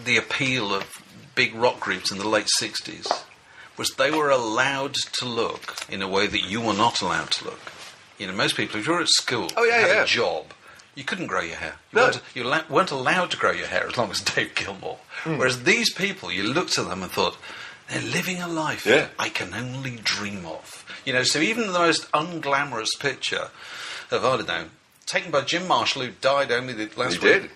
[0.04, 0.84] the appeal of
[1.34, 3.06] big rock groups in the late 60s
[3.76, 7.44] was they were allowed to look in a way that you were not allowed to
[7.44, 7.72] look.
[8.18, 10.02] You know, most people, if you were at school, Oh, yeah, had yeah.
[10.04, 10.44] a job,
[10.94, 11.74] you couldn't grow your hair.
[11.92, 12.04] You, No.
[12.04, 14.98] weren't, you la- weren't allowed to grow your hair as long as Dave Gilmour.
[15.24, 15.38] Hmm.
[15.38, 17.36] Whereas these people, you looked at them and thought,
[17.88, 19.08] they're living a life Yeah.
[19.18, 20.84] I can only dream of.
[21.04, 23.48] You know, so even the most unglamorous picture
[24.12, 24.64] of, I don't know,
[25.06, 27.22] taken by Jim Marshall, who died only the last week.
[27.22, 27.42] He week.
[27.42, 27.50] did.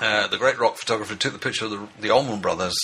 [0.00, 2.76] Uh, the great rock photographer took the picture of the, the Allman Brothers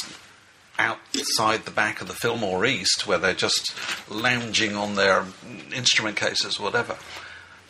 [0.79, 3.72] outside the back of the Fillmore East, where they're just
[4.11, 5.24] lounging on their
[5.72, 6.96] instrument cases, whatever.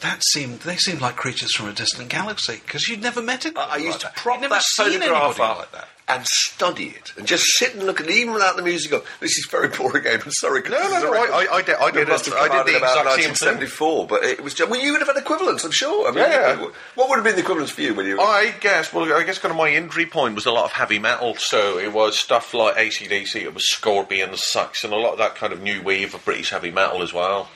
[0.04, 3.56] That seemed they seemed like creatures from a distant galaxy because you'd never met it.
[3.56, 5.88] I I used to prop never that photograph up like that.
[6.06, 9.00] and study it, and just sit and look at it, even without the music on.
[9.20, 10.20] This is very poor again.
[10.22, 10.60] I'm sorry.
[10.60, 11.30] 'cause No, no, no, record.
[11.32, 13.06] I- I did- I did must have it- I did out in the about exact
[13.06, 14.68] 1974, but it was just.
[14.68, 16.06] Well, you would have had equivalents, I'm sure.
[16.06, 16.60] I mean, Yeah.
[16.60, 18.20] you- What would have been the equivalents for you when you?
[18.20, 20.98] I guess, well, I guess kind of my injury point was a lot of heavy
[20.98, 21.36] metal.
[21.38, 25.54] So it was stuff like ACDC, it was Scorpions, Saxon, a lot of that kind
[25.54, 27.48] of new wave of British heavy metal as well.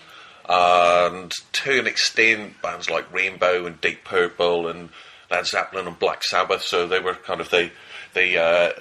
[0.48, 4.88] And to an extent, bands like Rainbow and Deep Purple and
[5.30, 6.62] Led Zeppelin and Black Sabbath.
[6.62, 7.70] So they were kind of the
[8.14, 8.72] the uh,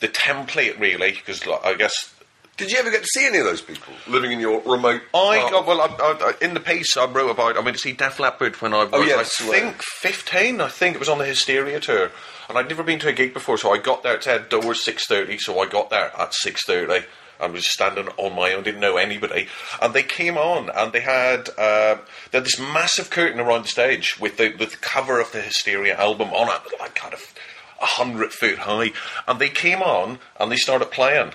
[0.00, 2.14] the template, really, because like, I guess
[2.56, 5.02] Did you ever get to see any of those people living in your remote?
[5.14, 5.80] I got well.
[5.82, 7.56] I, I, in the piece I wrote about.
[7.56, 10.60] I went to see Def Leppard when I was, Oh, I think, fifteen.
[10.62, 12.10] I think it was on the Hysteria tour,
[12.48, 13.58] and I'd never been to a gig before.
[13.58, 14.14] So I got there.
[14.14, 15.36] It said doors six thirty.
[15.36, 17.04] So I got there at six thirty.
[17.42, 19.48] I was standing on my own, didn't know anybody,
[19.80, 21.98] and they came on, and they had uh,
[22.30, 25.42] they had this massive curtain around the stage with the with the cover of the
[25.42, 27.34] Hysteria album on it, like kind of
[27.80, 28.92] a hundred foot high,
[29.26, 31.32] and they came on and they started playing.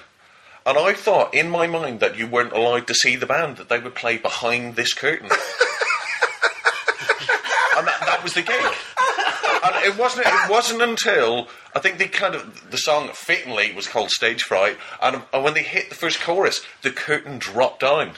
[0.65, 3.69] And I thought in my mind that you weren't allowed to see the band, that
[3.69, 5.27] they would play behind this curtain.
[7.77, 8.73] and that, that was the gig.
[9.63, 10.27] And it wasn't.
[10.27, 14.77] It wasn't until I think they kind of the song fittingly was called Stage Fright,
[15.01, 18.13] and, and when they hit the first chorus, the curtain dropped down.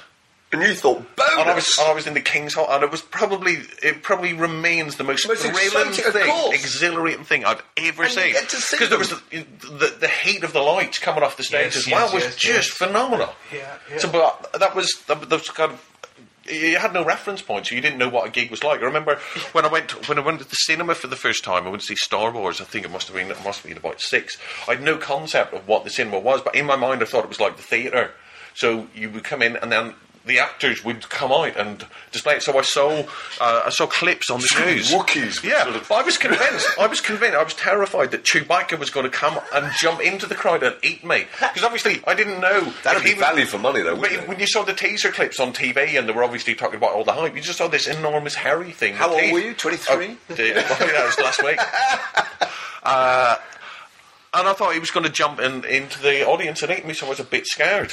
[0.52, 1.38] and you thought bonus.
[1.38, 4.02] And I was, and I was in the King's Hall, and it was probably, it
[4.02, 8.34] probably remains the most, Most thrilling exciting, thing, exhilarating thing I've ever And seen.
[8.34, 11.78] Because there was the, the, the heat of the lights coming off the stage Yes,
[11.78, 12.90] as well yes, was yes, just yes.
[12.90, 13.30] phenomenal.
[13.54, 13.98] Yeah, yeah.
[14.00, 15.86] So, but that was that, that was kind of.
[16.50, 18.82] You had no reference point, so you didn't know what a gig was like.
[18.82, 19.20] I remember
[19.52, 21.66] when I went when I went to the cinema for the first time.
[21.66, 22.60] I went to see Star Wars.
[22.60, 24.38] I think it must have been it must have been about six.
[24.68, 27.24] I had no concept of what the cinema was, but in my mind, I thought
[27.24, 28.12] it was like the theatre.
[28.56, 29.94] So you would come in, and then
[30.30, 32.44] the actors would come out and display it.
[32.44, 33.04] So I saw
[33.42, 34.92] uh, I saw clips on the news.
[34.92, 36.68] Wookiees Yeah, sort of- I was convinced.
[36.80, 37.36] I was convinced.
[37.36, 40.76] I was terrified that Chewbacca was going to come and jump into the crowd and
[40.84, 41.26] eat me.
[41.40, 42.62] Because obviously I didn't know.
[42.84, 44.28] That'd if be was- value for money, though, But it?
[44.28, 47.04] When you saw the teaser clips on TV and they were obviously talking about all
[47.04, 48.94] the hype, you just saw this enormous hairy thing.
[48.94, 49.34] How old teeth.
[49.34, 49.54] were you?
[49.56, 50.18] 23?
[50.30, 50.54] Oh, dear.
[50.56, 51.60] Well, that was last week.
[52.82, 53.36] Uh,
[54.34, 56.94] and I thought he was going to jump in, into the audience and eat me,
[56.94, 57.92] so I was a bit scared.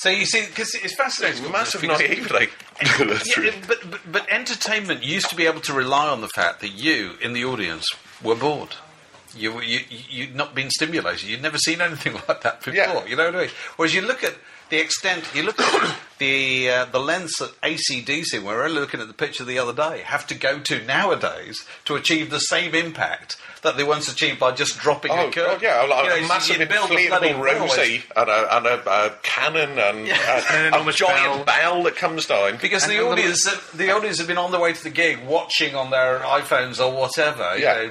[0.00, 1.50] So you see, because it's fascinating.
[1.52, 2.48] Massive because- naivety.
[3.42, 6.68] Yeah, but, but but entertainment used to be able to rely on the fact that
[6.70, 7.84] you in the audience
[8.22, 8.76] were bored.
[9.36, 11.28] You, you, you'd not been stimulated.
[11.28, 12.72] You'd never seen anything like that before.
[12.74, 13.04] Yeah.
[13.04, 13.50] You know what I mean?
[13.76, 14.34] Whereas you look at
[14.70, 19.00] the extent, you look at the uh, the lengths that ACDC, we were only looking
[19.00, 22.74] at the picture the other day, have to go to nowadays to achieve the same
[22.76, 25.60] impact that they once achieved by just dropping Oh, a curve.
[25.60, 28.30] God, yeah, like You know, a so massive build a bloody inflatable railway Rosie and
[28.30, 30.16] a, and a, a cannon and Yeah.
[30.72, 31.82] a, An a giant bell.
[31.82, 32.58] that comes down.
[32.62, 34.88] Because And the then the- audience, the audience have been on their way to the
[34.90, 37.74] gig, watching on their iPhones or whatever, you Yeah.
[37.74, 37.90] know,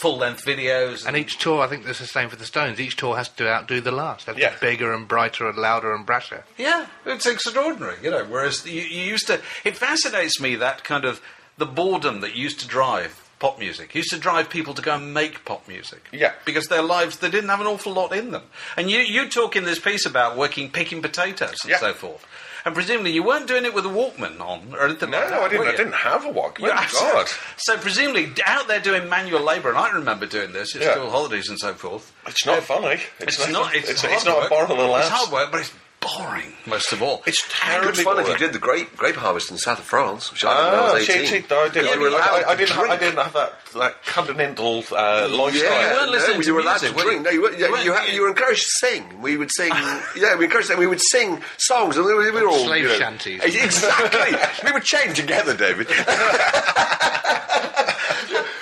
[0.00, 1.04] full length videos.
[1.06, 2.80] And each tour, I think this is the same for the Stones.
[2.80, 4.26] Each tour has to outdo the last.
[4.26, 4.54] They have Yeah.
[4.54, 6.42] be bigger and brighter and louder and brasher.
[6.56, 8.24] Yeah, it's extraordinary, you know.
[8.24, 11.20] Whereas you, you used to, it fascinates me that kind of
[11.58, 15.14] the boredom that used to drive pop music used to drive people to go and
[15.14, 16.04] make pop music.
[16.12, 16.32] Yeah.
[16.44, 18.42] because their lives they didn't have an awful lot in them.
[18.76, 21.78] And you you talk in this piece about working picking potatoes and Yeah.
[21.78, 22.26] so forth.
[22.64, 25.40] And presumably you weren't doing it with a Walkman on or anything no, like that.
[25.42, 25.66] I didn't.
[25.68, 26.68] I didn't have a Walkman.
[26.68, 27.26] Yeah, so, God.
[27.56, 30.94] so presumably out there doing manual labour, and I remember doing this at Yeah.
[30.94, 32.12] school holidays and so forth.
[32.26, 33.00] It's not funny.
[33.18, 33.74] It's, not.
[33.74, 34.46] It's, It's, hard it's not work.
[34.46, 37.22] a borrow the It's hard work, but it's boring most of all.
[37.26, 39.84] It's Good terribly fun if you did the grape grape harvest in the south of
[39.84, 41.26] France, which I did when I was see, 18.
[41.26, 42.78] see, I, did, Yeah, I, you were allowed I, I to didn't.
[42.78, 45.52] I didn't have that that continental uh, lifestyle.
[45.52, 47.18] Yeah, you weren't listening no, to you were allowed music, to were drink.
[47.18, 47.24] you?
[47.24, 49.20] No, you, were, yeah, You you, ha- you were encouraged to sing.
[49.22, 49.70] We would sing.
[50.16, 50.74] yeah, we encouraged.
[50.76, 53.42] We would sing songs, and we were, we were all Slave you know, shanties.
[53.44, 54.38] Exactly.
[54.64, 55.88] we would chain together, David.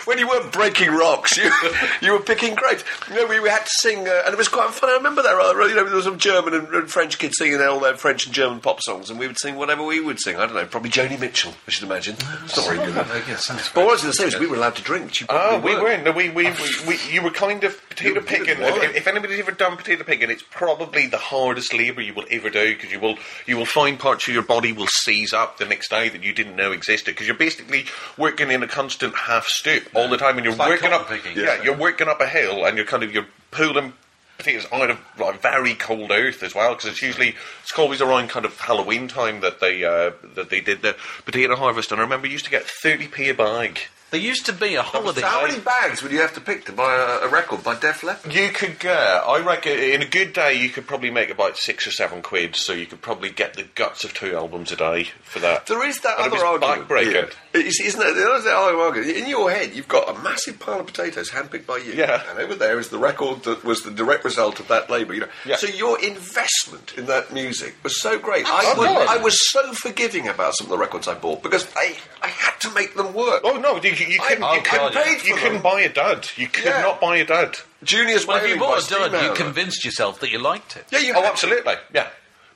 [0.09, 1.53] when you weren't breaking rocks, you
[2.03, 2.83] you were picking grapes.
[3.11, 4.88] You know, we, we had to sing, uh, and it was quite fun.
[4.88, 5.33] I remember that.
[5.33, 8.25] Rather, you know, there was some German and, and French kids singing all their French
[8.25, 10.37] and German pop songs, and we would sing whatever we would sing.
[10.37, 11.53] I don't know, probably Joni Mitchell.
[11.66, 12.16] I should imagine.
[12.44, 12.94] It's not very good.
[12.94, 15.12] But what I was going to say was we were allowed to drink.
[15.29, 16.05] Oh, we weren't.
[16.05, 16.51] No, we, we,
[16.87, 18.57] we, you were kind of potato picking.
[18.59, 22.49] If, if anybody's ever done potato picking, it's probably the hardest labour you will ever
[22.49, 23.16] do because you will
[23.47, 26.33] you will find parts of your body will seize up the next day that you
[26.33, 27.85] didn't know existed because you're basically
[28.16, 31.09] working in a constant half stoop all the time and you're like working up.
[31.09, 31.37] picking.
[31.37, 31.63] Yeah, Yeah.
[31.65, 33.93] you're working up a hill and you're kind of you're pulling
[34.39, 38.29] potatoes out of like very cold earth as well because it's usually it's always around
[38.31, 42.05] kind of Halloween time that they uh, that they did the potato harvest and I
[42.05, 43.81] remember you used to get thirty p a bag.
[44.11, 45.21] There used to be a holiday.
[45.21, 48.03] How many bags would you have to pick to buy a, a record by Def
[48.03, 48.33] Leppard?
[48.33, 51.87] You could get, I reckon, in a good day, you could probably make about six
[51.87, 55.05] or seven quid, so you could probably get the guts of two albums a day
[55.23, 55.66] for that.
[55.66, 56.88] There is that And it other was argument.
[56.88, 57.35] backbreaking.
[57.55, 57.61] Yeah.
[57.61, 58.14] Is- Isn't it?
[58.14, 59.14] There is that other argument.
[59.14, 61.92] In your head, you've got a massive pile of potatoes handpicked by you.
[61.92, 62.23] Yeah.
[62.31, 65.12] And over there is the record that was the direct result of that labour.
[65.12, 65.29] You know.
[65.44, 65.57] Yeah.
[65.57, 68.47] So your investment in that music was so great.
[68.47, 69.07] I, would, God.
[69.09, 72.59] I was so forgiving about some of the records I bought because I, I had
[72.61, 73.42] to make them work.
[73.44, 74.43] Oh no, you, you couldn't.
[74.45, 75.43] I- you I couldn't, paid for you them.
[75.45, 76.29] couldn't buy a dud.
[76.37, 76.83] You could Yeah.
[76.83, 77.59] not buy a dud.
[77.85, 80.87] Junior's Well, if you bought a dud, you convinced yourself that you liked it.
[80.91, 81.77] Yeah, you Oh, had- absolutely.
[81.93, 82.09] Yeah.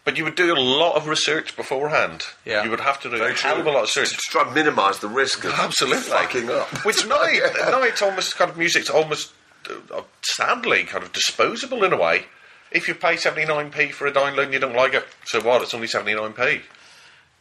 [0.05, 2.25] But you would do a lot of research beforehand.
[2.45, 2.65] Yeah.
[2.65, 4.19] You would have to do Very a hell of a lot of To search.
[4.31, 6.03] try and minimise the risk of Absolutely.
[6.11, 6.69] fucking up.
[6.85, 9.31] Which now, now it's almost kind of music's almost
[9.95, 12.27] uh, sadly kind of disposable in a way.
[12.73, 15.63] If you pay 79p for a download and you don't like it, so what?
[15.63, 16.63] It's only 79p.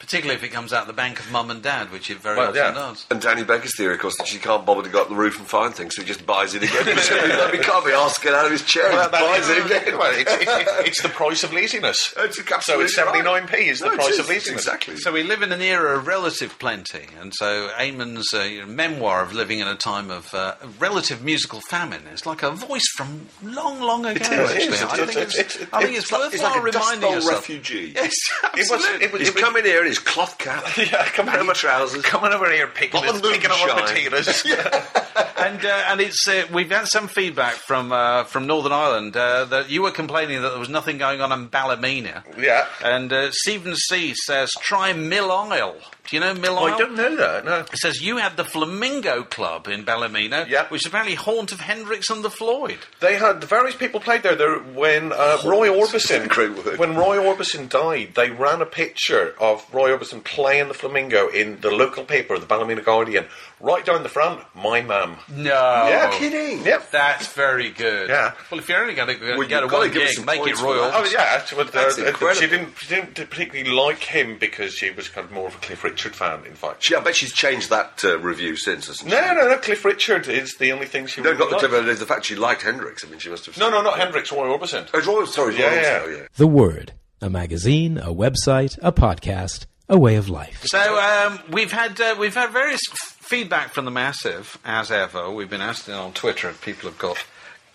[0.01, 2.49] Particularly if it comes out the bank of mum and dad, which it very Well,
[2.49, 2.71] often yeah.
[2.73, 3.05] does.
[3.11, 5.37] And Danny Becker's theory, of course, that she can't bother to go up the roof
[5.37, 6.85] and find things, so he just buys it again.
[7.51, 9.65] he can't be asked to get out of his chair Well, just buys that- it
[9.83, 9.97] again.
[9.97, 12.13] well, it's, it's, it's, it's the price of laziness.
[12.31, 14.65] It's so it's 79p is the No, price is, of laziness.
[14.65, 14.97] Exactly.
[14.97, 18.67] So we live in an era of relative plenty, and so Eamon's uh, you know,
[18.67, 22.87] memoir of living in a time of uh, relative musical famine is like a voice
[22.97, 24.19] from long, long ago.
[24.19, 26.61] is, actually, it's- I think it's- it's, it's- I think it's, like- he's like worthwhile
[26.61, 27.35] a reminding Bowl yourself.
[27.35, 27.93] refugee.
[28.01, 29.05] Yes, It was, absolutely.
[29.05, 31.33] it was, He's it was come in here in his cloth cap, yeah, come on,
[31.33, 32.01] Pajama trousers.
[32.03, 34.45] coming over here picking, his, picking up potatoes.
[35.37, 39.45] and uh, and it's uh, we've had some feedback from uh, from Northern Ireland uh,
[39.45, 42.23] that you were complaining that there was nothing going on in Ballymena.
[42.39, 42.67] Yeah.
[42.83, 45.75] And uh, Stephen C says try Millisle.
[46.11, 47.59] Do you know Mill Oh, I don't know that, no.
[47.61, 50.67] It says you had the Flamingo Club in Ballymena, Yeah.
[50.67, 52.79] which is apparently haunt of Hendrix and the Floyd.
[52.99, 54.35] They had various people played there.
[54.35, 56.27] There when uh, Roy Orbison,
[56.77, 61.61] when Roy Orbison died, they ran a picture of Roy Orbison playing the flamingo in
[61.61, 63.25] the local paper, the Ballymena Guardian,
[63.61, 64.41] right down the front.
[64.53, 65.15] My mum.
[65.29, 66.11] No, Yeah.
[66.11, 66.65] kidding.
[66.65, 66.91] Yep.
[66.91, 68.09] That's very good.
[68.09, 68.33] Yeah.
[68.51, 70.25] Well, if you're only going to Well, go you've to gotta one give gig, some
[70.25, 70.91] make it points for Royal.
[70.93, 72.41] Oh yeah, so, That's uh, uh, incredible.
[72.41, 75.59] she didn't she didn't particularly like him because she was kind of more of a
[75.59, 76.45] Cliff Richard fan.
[76.45, 79.15] In fact, She, I bet she's changed that uh, review since, hasn't she?
[79.15, 79.57] no, no, no.
[79.57, 81.69] Cliff Richard is the only thing she No, really not the liked.
[81.69, 81.93] clever.
[81.93, 83.05] The fact she liked Hendrix.
[83.05, 83.57] I mean, she must have.
[83.57, 84.31] No, no, not Hendrix.
[84.31, 84.87] Roy Orbison.
[84.93, 85.99] Oh, it's Royal, sorry, Yeah, Royal, yeah.
[85.99, 86.23] sorry, yeah.
[86.35, 90.63] The Word, a magazine, a website, a podcast, a way of life.
[90.65, 95.29] So um, we've had uh, we've had various f- feedback from the massive as ever.
[95.29, 97.17] We've been asking on Twitter if people have got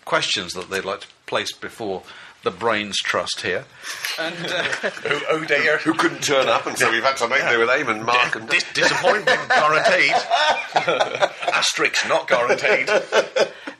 [0.05, 2.03] questions that they'd like to place before
[2.47, 3.65] the Brains Trust here.
[4.17, 4.63] And uh,
[5.05, 5.79] Oh, oh dear.
[5.79, 8.47] Who couldn't turn up, and so we've had to make do with Eamon, Mark, and
[8.47, 10.11] Dis- disappointment guaranteed.
[11.51, 12.89] Asterix not guaranteed.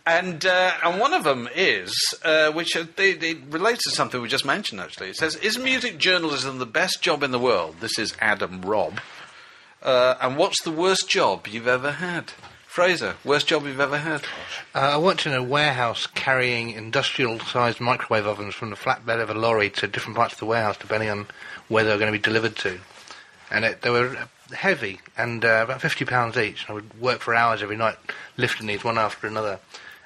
[0.06, 1.94] And uh, and one of them is,
[2.26, 4.82] uh, which uh, they, they relates to something we just mentioned.
[4.82, 8.62] Actually, it says, "Is music journalism the best job in the world?" This is Adam
[8.64, 9.00] Robb.
[9.82, 12.34] Uh, and what's the worst job you've ever had,
[12.78, 13.16] Fraser?
[13.26, 14.22] Worst job you've ever had?
[14.76, 19.34] Uh, I worked in a warehouse carrying industrial-sized microwave ovens from the flatbed of a
[19.34, 21.26] lorry to different parts of the warehouse, depending on
[21.70, 22.78] where they were going to be delivered to.
[23.50, 26.70] And it, they were uh, heavy and uh, about fifty pounds each.
[26.70, 27.96] I would work for hours every night
[28.38, 29.60] lifting these one after another.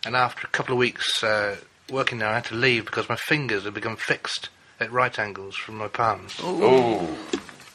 [0.05, 1.57] And after a couple of weeks uh,
[1.91, 4.47] working there, I had to leave because my fingers had become fixed
[4.79, 6.37] at right angles from my palms.
[6.39, 7.17] Oh,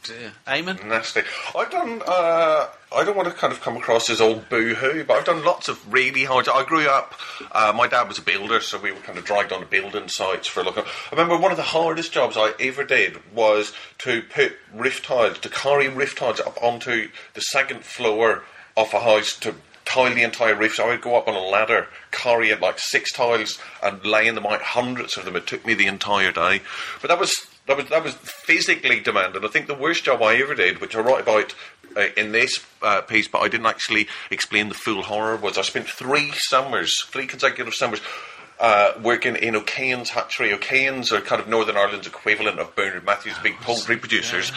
[0.07, 0.33] Dear.
[0.47, 0.85] Eamon?
[0.87, 1.23] nasty.
[1.57, 2.01] I've done.
[2.07, 5.45] Uh, I don't want to kind of come across as old boo-hoo, but I've done
[5.45, 6.49] lots of really hard.
[6.49, 7.15] I grew up.
[7.51, 10.47] Uh, my dad was a builder, so we were kind of dragged on building sites
[10.47, 10.79] for a look.
[10.79, 15.41] I remember one of the hardest jobs I ever did was to put roof tiles,
[15.41, 18.45] to carry roof tiles up onto the second floor
[18.77, 20.75] of a house to tile the entire roof.
[20.77, 24.47] So I would go up on a ladder, carrying like six tiles and laying them
[24.47, 25.35] out, hundreds of them.
[25.35, 26.61] It took me the entire day.
[27.01, 27.35] But that was
[27.67, 29.45] that was that was physically demanding.
[29.45, 31.55] I think the worst job I ever did, which I write about
[31.97, 35.63] uh, in this uh, piece, but I didn't actually explain the full horror, was I
[35.63, 38.01] spent three summers, three consecutive summers.
[38.59, 40.51] Uh, working in O'Kane's hatchery.
[40.51, 44.51] O'Kane's are kind of Northern Ireland's equivalent of Bernard Matthews, big poultry producers.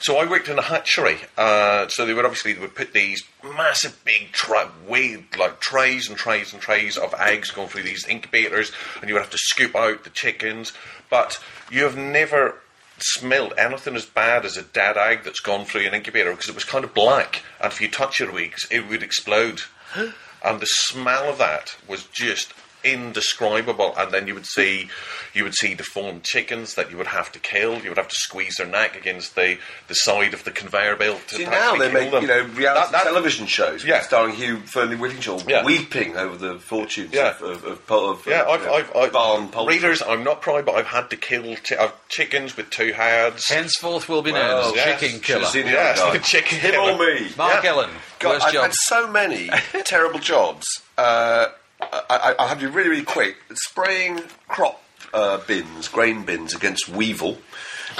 [0.00, 1.18] So I worked in a hatchery.
[1.38, 6.08] Uh, so they would obviously they would put these massive big tra- way, like trays
[6.08, 9.38] and trays and trays of eggs going through these incubators, and you would have to
[9.38, 10.72] scoop out the chickens.
[11.10, 11.38] But
[11.70, 12.60] you have never
[12.98, 16.54] smelled anything as bad as a dead egg that's gone through an incubator because it
[16.54, 19.62] was kind of black, and if you touch your weeks, it would explode.
[19.94, 22.52] and the smell of that was just
[22.92, 24.88] indescribable and then you would see
[25.34, 28.14] you would see deformed chickens that you would have to kill you would have to
[28.16, 31.88] squeeze their neck against the, the side of the conveyor belt to See, now actually
[31.88, 32.22] they make them.
[32.22, 34.00] you know reality That- that- television shows Yeah.
[34.02, 35.64] starring Hugh Fearnley-Whittingstall Yeah.
[35.64, 37.34] weeping over the fortunes Yeah.
[37.40, 39.74] of, of, of, of yeah, uh, I've, you know, I've, I've barn poultry.
[39.76, 40.02] readers.
[40.02, 43.48] I'm not proud, but I've had to kill chi- I've chickens with two heads.
[43.48, 45.00] Henceforth will be known Well, as yes.
[45.00, 45.44] Chicken Killer.
[45.46, 46.92] seen the Yes, the chicken Him killer.
[46.92, 47.30] or me.
[47.36, 47.70] Mark Yeah.
[47.70, 48.62] Ellen, God, worst I've job.
[48.64, 49.50] had so many
[49.84, 50.66] terrible jobs.
[50.96, 51.46] Uh,
[51.80, 53.36] I, I, I'll have be really, really quick.
[53.54, 57.38] Spraying crop uh, bins, grain bins against weevil,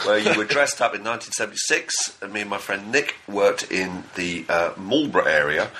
[0.05, 4.05] where you were dressed up in 1976, and me and my friend Nick worked in
[4.15, 5.71] the uh, Marlborough area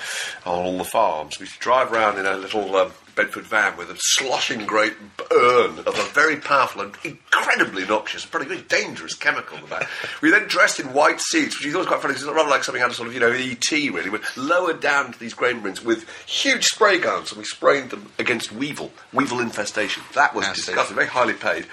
[0.45, 1.39] on all the farms.
[1.39, 4.93] We used to drive around in a little um, Bedford van with a sloshing great
[5.31, 9.89] urn of a very powerful and incredibly noxious, probably very dangerous chemical in the back.
[10.21, 12.63] We then dressed in white seats, which is always quite funny because it's rather like
[12.63, 14.09] something out of sort of, you know, ET really.
[14.09, 18.11] We're lowered down to these grain bins with huge spray guns and we sprayed them
[18.19, 20.03] against weevil, weevil infestation.
[20.13, 21.65] That was disgusting, very highly paid.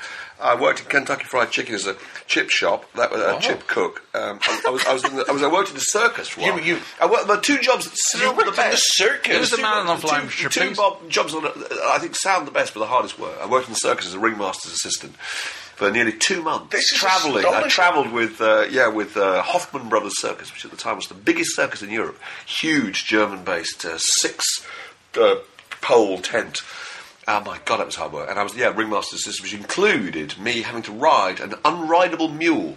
[0.45, 4.03] I worked in Kentucky Fried Chicken as a chip shop, that was a chip cook.
[4.15, 6.29] Um, I, I was, I was, in the, I was, I worked in the circus
[6.29, 6.61] for a while.
[6.61, 8.83] You- you- I worked, were two jobs that sound the in the best.
[8.97, 9.27] circus?
[9.29, 10.77] There Who's the two- man on two- flying two trippings?
[10.77, 13.37] bob- jobs that I think sound the best, but the hardest work.
[13.43, 16.71] I worked in the circus as a ringmaster's assistant for nearly two months.
[16.71, 17.45] This traveling.
[17.47, 21.07] I travelled with uh, yeah with uh, Hoffman Brothers Circus, which at the time was
[21.09, 22.19] the biggest circus in Europe.
[22.47, 24.45] Huge German-based uh, six
[25.19, 25.37] uh,
[25.81, 26.61] pole tent.
[27.27, 28.29] Oh my god, that was hard work.
[28.31, 32.77] And I was yeah ringmaster's assistant, which included me having to ride an unrideable mule.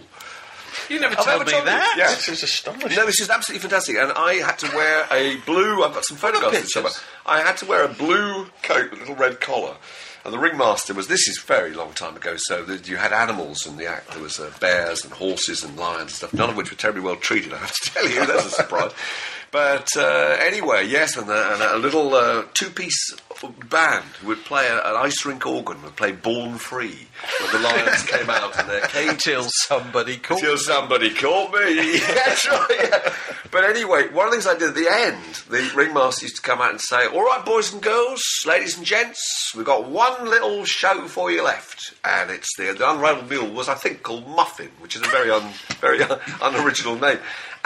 [0.88, 1.70] You never told me told you?
[1.70, 1.94] that.
[1.98, 2.08] Yeah.
[2.08, 2.96] This is astonishing.
[2.96, 3.96] No, this is absolutely fantastic.
[3.96, 5.82] And I had to wear a blue.
[5.82, 7.04] I've got some photographs of this.
[7.26, 9.76] I had to wear a blue coat with a little red collar.
[10.24, 11.08] And the ringmaster was.
[11.08, 12.34] This is very long time ago.
[12.36, 14.12] So you had animals in the act.
[14.12, 16.34] There was uh, bears and horses and lions and stuff.
[16.34, 17.52] None of which were terribly well treated.
[17.52, 18.92] I have to tell you, that's a surprise.
[19.50, 23.14] But uh, anyway, yes, and a, and a little uh, two-piece
[23.46, 25.82] band who would play a, an ice rink organ.
[25.82, 27.08] Would play "Born Free"
[27.40, 29.22] when the lions came out in their cage.
[29.22, 30.40] Till somebody called.
[30.40, 31.98] Till somebody caught me.
[31.98, 32.66] That's right.
[32.70, 33.14] Yeah.
[33.50, 36.42] But anyway, one of the things I did at the end, the ringmaster used to
[36.42, 40.28] come out and say, "All right, boys and girls, ladies and gents, we've got one
[40.28, 44.26] little show for you left, and it's the, the unrivaled mule was I think called
[44.28, 45.48] Muffin, which is a very un,
[45.80, 47.18] very un, unoriginal name."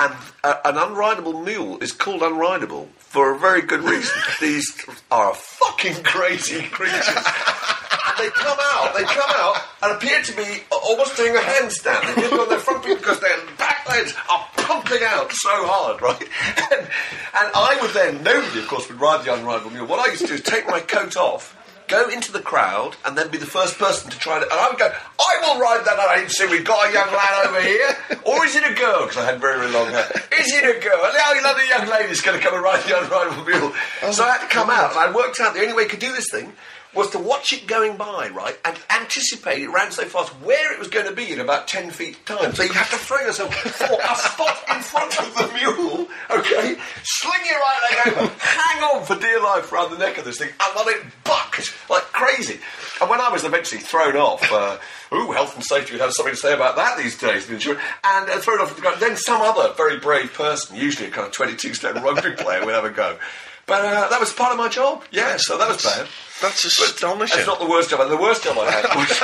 [0.02, 4.18] And uh, an unrideable mule is called unrideable for a very good reason.
[4.40, 7.06] These are fucking crazy creatures.
[7.06, 12.16] And they come out, they come out and appear to be almost doing a handstand.
[12.16, 15.50] They do it on their front feet because their back legs are pumping out so
[15.66, 16.28] hard, right?
[16.72, 19.86] And, and I would then, nobody of course would ride the unrideable mule.
[19.86, 21.56] What I used to do is take my coat off,
[21.92, 24.44] go into the crowd, and then be the first person to try it.
[24.44, 26.46] And I would go, I will ride that agency.
[26.46, 27.96] We've got a young lad over here.
[28.24, 29.02] Or is it a girl?
[29.02, 30.06] Because I had very, very long hair.
[30.38, 31.00] Is it a girl?
[31.02, 33.72] Now another young lady's going to come and ride the unrideable mule.
[34.02, 34.12] Oh.
[34.12, 35.98] So I had to come out, and I worked out the only way I could
[35.98, 36.52] do this thing
[36.94, 40.78] was to watch it going by, right, and anticipate it ran so fast where it
[40.78, 42.54] was going to be in about 10 feet time.
[42.54, 46.76] So you have to throw yourself for a spot in front of the mule, okay,
[47.02, 50.38] sling your right leg over, hang on for dear life around the neck of this
[50.38, 51.58] thing, and let it buck
[51.88, 52.60] like crazy.
[53.00, 54.78] And when I was eventually thrown off, uh,
[55.14, 57.48] ooh, health and safety would have something to say about that these days?
[57.48, 59.00] And uh, thrown off, the ground.
[59.00, 62.74] then some other very brave person, usually a kind of 22 stone rugby player, would
[62.74, 63.18] have a go.
[63.66, 65.04] But uh, that was part of my job.
[65.10, 66.08] Yeah, so that was bad.
[66.42, 67.38] That's astonishing.
[67.38, 68.08] It's not the worst job.
[68.08, 69.18] The worst job I had was.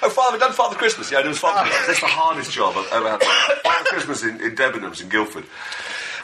[0.04, 1.10] oh, Father, done Father Christmas.
[1.10, 1.86] Yeah, it was Father Christmas.
[1.88, 3.22] That's the hardest job I've ever had.
[3.22, 5.44] Father Christmas in, in Debenhams in Guildford.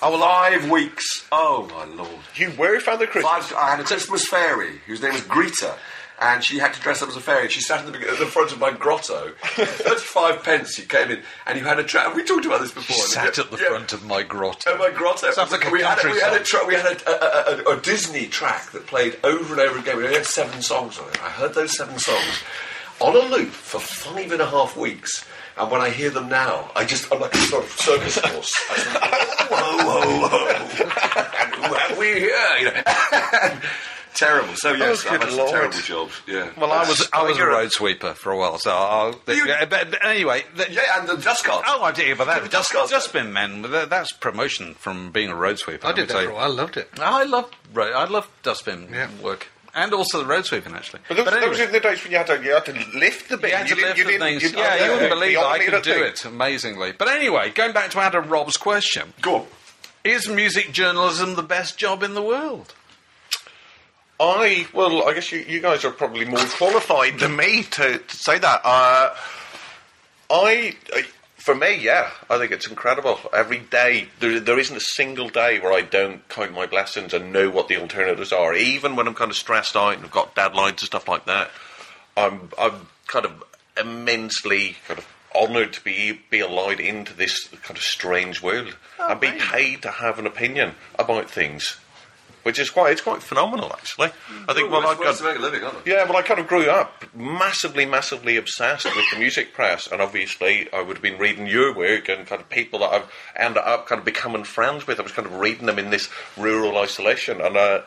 [0.01, 1.27] Oh, five weeks.
[1.33, 2.11] Oh, my lord.
[2.37, 3.49] You were Father Christmas.
[3.49, 5.75] Five, I had a Christmas fairy whose name was Greta.
[6.21, 7.49] And she had to dress up as a fairy.
[7.49, 9.33] She sat at the, at the front of my grotto.
[9.43, 10.75] Thirty-five pence.
[10.77, 12.97] She came in, and you had a tra- We talked about this before.
[12.97, 13.65] Sat at the Yeah.
[13.71, 14.71] front of my grotto.
[14.75, 15.31] Oh my grotto!
[15.33, 18.27] Sounds like a we had, we had a tra- we had a, a, a, Disney
[18.29, 19.97] track that played over and over again.
[19.97, 21.21] We only had seven songs on it.
[21.23, 22.43] I heard those seven songs
[23.01, 25.25] on a loop for five and a half weeks.
[25.57, 28.53] And when I hear them now, I just I'm like a sort of circus horse.
[29.51, 30.47] Whoa, whoa, whoa!
[31.43, 32.57] and who have we here?
[32.61, 33.61] You know.
[34.15, 34.55] terrible.
[34.57, 36.23] So yes, Oh, I've good had some terrible jobs.
[36.27, 36.51] Yeah.
[36.57, 39.47] Well, I was I was a you're road sweeper for a while, so I'll, You-
[39.47, 41.65] yeah, but, but anyway, the, Yeah, and the dust cart.
[41.67, 42.91] Oh, I did, but that The dust carts.
[42.91, 43.63] dustbin men.
[43.63, 45.87] That's promotion from being a road sweeper.
[45.87, 46.45] I did that for a while.
[46.45, 46.91] I loved it.
[47.01, 49.09] I love ro- I love dustbin Yeah.
[49.23, 51.01] work, and also the road sweeping actually.
[51.09, 53.29] But those, But those were the days when you had to, you had to lift
[53.29, 53.51] the bin.
[53.51, 54.43] you had to didn't- lift you the things.
[54.43, 56.03] you yeah, you wouldn't believe I could do thing.
[56.05, 56.93] it amazingly.
[56.93, 59.47] But anyway, going back to Adam Rob's question: Go on.
[60.05, 62.75] Is music journalism the best job in the world?
[64.21, 68.17] I well, I guess you, you guys are probably more qualified than me to, to
[68.17, 68.61] say that.
[68.65, 69.15] Uh,
[70.31, 71.03] I, I,
[71.37, 73.19] for me, yeah, I think it's incredible.
[73.33, 77.33] Every day, there, there isn't a single day where I don't count my blessings and
[77.33, 78.55] know what the alternatives are.
[78.55, 81.51] Even when I'm kind of stressed out and I've got deadlines and stuff like that,
[82.17, 83.45] I'm I'm kind of
[83.79, 89.21] immensely kind of honoured to be be allowed into this kind of strange world and
[89.21, 91.77] be paid to have an opinion about things.
[92.45, 94.11] Which is quite, it's quite phenomenal, actually.
[94.49, 96.69] I think, well, I've got, to make a living, yeah, well, I kind of grew
[96.71, 101.47] up massively, massively obsessed with the music press, and obviously I would have been reading
[101.47, 105.01] your work and kind of people that I've ended up kind of becoming friends with.
[105.01, 107.81] I was kind of reading them in this rural isolation, and uh,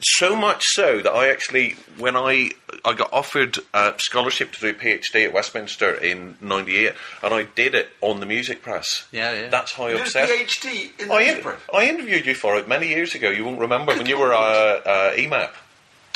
[0.00, 2.50] so much so that I actually, when I
[2.84, 6.92] I got offered a scholarship to do a PhD at Westminster in '98,
[7.22, 9.06] and I did it on the music press.
[9.12, 9.48] Yeah, yeah.
[9.48, 10.32] That's how You did a obsessed.
[10.32, 13.30] PhD in the I, music in- I interviewed you for it many years ago.
[13.30, 15.50] You won't remember when you were uh, uh, EMAP.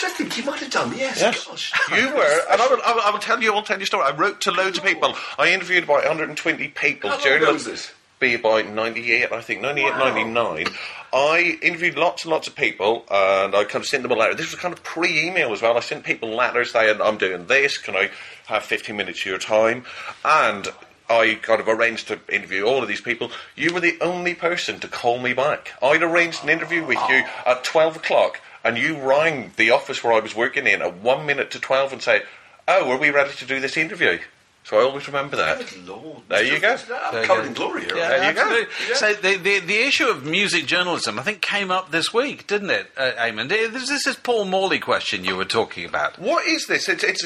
[0.05, 0.93] I think you might have done.
[0.97, 1.21] Yes.
[1.21, 1.73] Yes, Gosh.
[1.91, 3.55] you were, and I will, I, will, tell you.
[3.55, 4.05] I'll tell you a story.
[4.05, 5.15] I wrote to loads of people.
[5.39, 7.11] I interviewed about 120 people.
[7.11, 7.93] How long during ago the- was this?
[8.23, 9.99] Be about 98, I think, 98, Wow.
[9.99, 10.69] 99.
[11.13, 14.33] I interviewed lots and lots of people, and I kind of sent them a letter.
[14.33, 15.77] This was kind of pre-email as well.
[15.77, 17.79] I sent people letters saying, "I'm doing this.
[17.79, 18.11] Can I
[18.47, 19.85] have 15 minutes of your time?"
[20.25, 20.69] And
[21.11, 23.33] I kind of arranged to interview all of these people.
[23.57, 25.73] You were the only person to call me back.
[25.83, 30.13] I'd arranged an interview with you at 12 o'clock, and you rang the office where
[30.13, 32.23] I was working in at one minute to 12 and say,
[32.69, 34.21] "Oh, are we ready to do this interview?"
[34.65, 35.59] So I always remember that.
[35.59, 36.19] Good Lord.
[36.29, 36.77] There you go.
[37.13, 37.97] I'm covered in glory here.
[37.97, 38.41] Yeah, There you go.
[38.43, 38.95] absolutely.
[38.95, 42.71] So the, the the issue of music journalism, I think, came up this week, didn't
[42.71, 43.49] it, uh, Eamon?
[43.49, 46.17] This this is Paul Morley question you were talking about.
[46.19, 46.89] What is this?
[46.89, 47.23] It's, it's,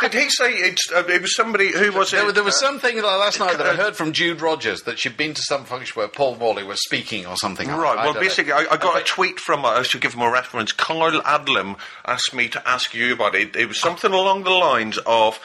[0.00, 2.34] did he say it's, uh, it was somebody who was There, it?
[2.34, 5.34] there was something like last night that I heard from Jude Rogers that she'd been
[5.34, 7.68] to some function where Paul Morley was speaking or something.
[7.68, 7.96] Right.
[7.96, 9.64] I Well, don't basically, I, I got a tweet from.
[9.64, 10.72] Uh, I should give him a reference.
[10.72, 13.54] Carl Adlam asked me to ask you about it.
[13.54, 15.38] It was something along the lines of,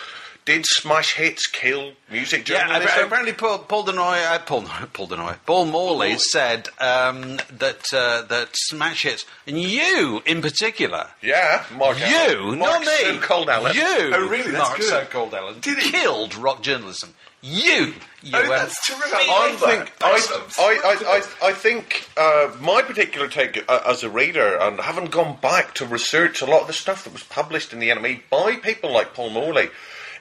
[0.47, 4.63] "Did smash hits kill music Yeah, journalism?" appa- apparently Paul, Paul Du Noyer, uh, Paul,
[4.93, 10.41] Paul Du Noyer, Paul Morley said um, that uh, that smash hits, and you in
[10.41, 11.99] particular, yeah, Mark.
[11.99, 12.59] you, Ellen.
[12.59, 13.75] not me, So called Ellen.
[13.75, 13.83] you,
[14.15, 14.51] Oh, really?
[14.51, 14.89] That's Mark good.
[14.89, 15.91] so called Ellen, Did he?
[15.91, 17.13] killed rock journalism.
[17.41, 17.93] You,
[18.23, 19.13] you, Oh, that's terrific.
[19.13, 19.93] I I think.
[20.01, 24.79] I, I, I, I, I think uh, my particular take uh, as a reader, and
[24.79, 27.89] having gone back to research a lot of the stuff that was published in the
[27.89, 29.69] NME by people like Paul Morley,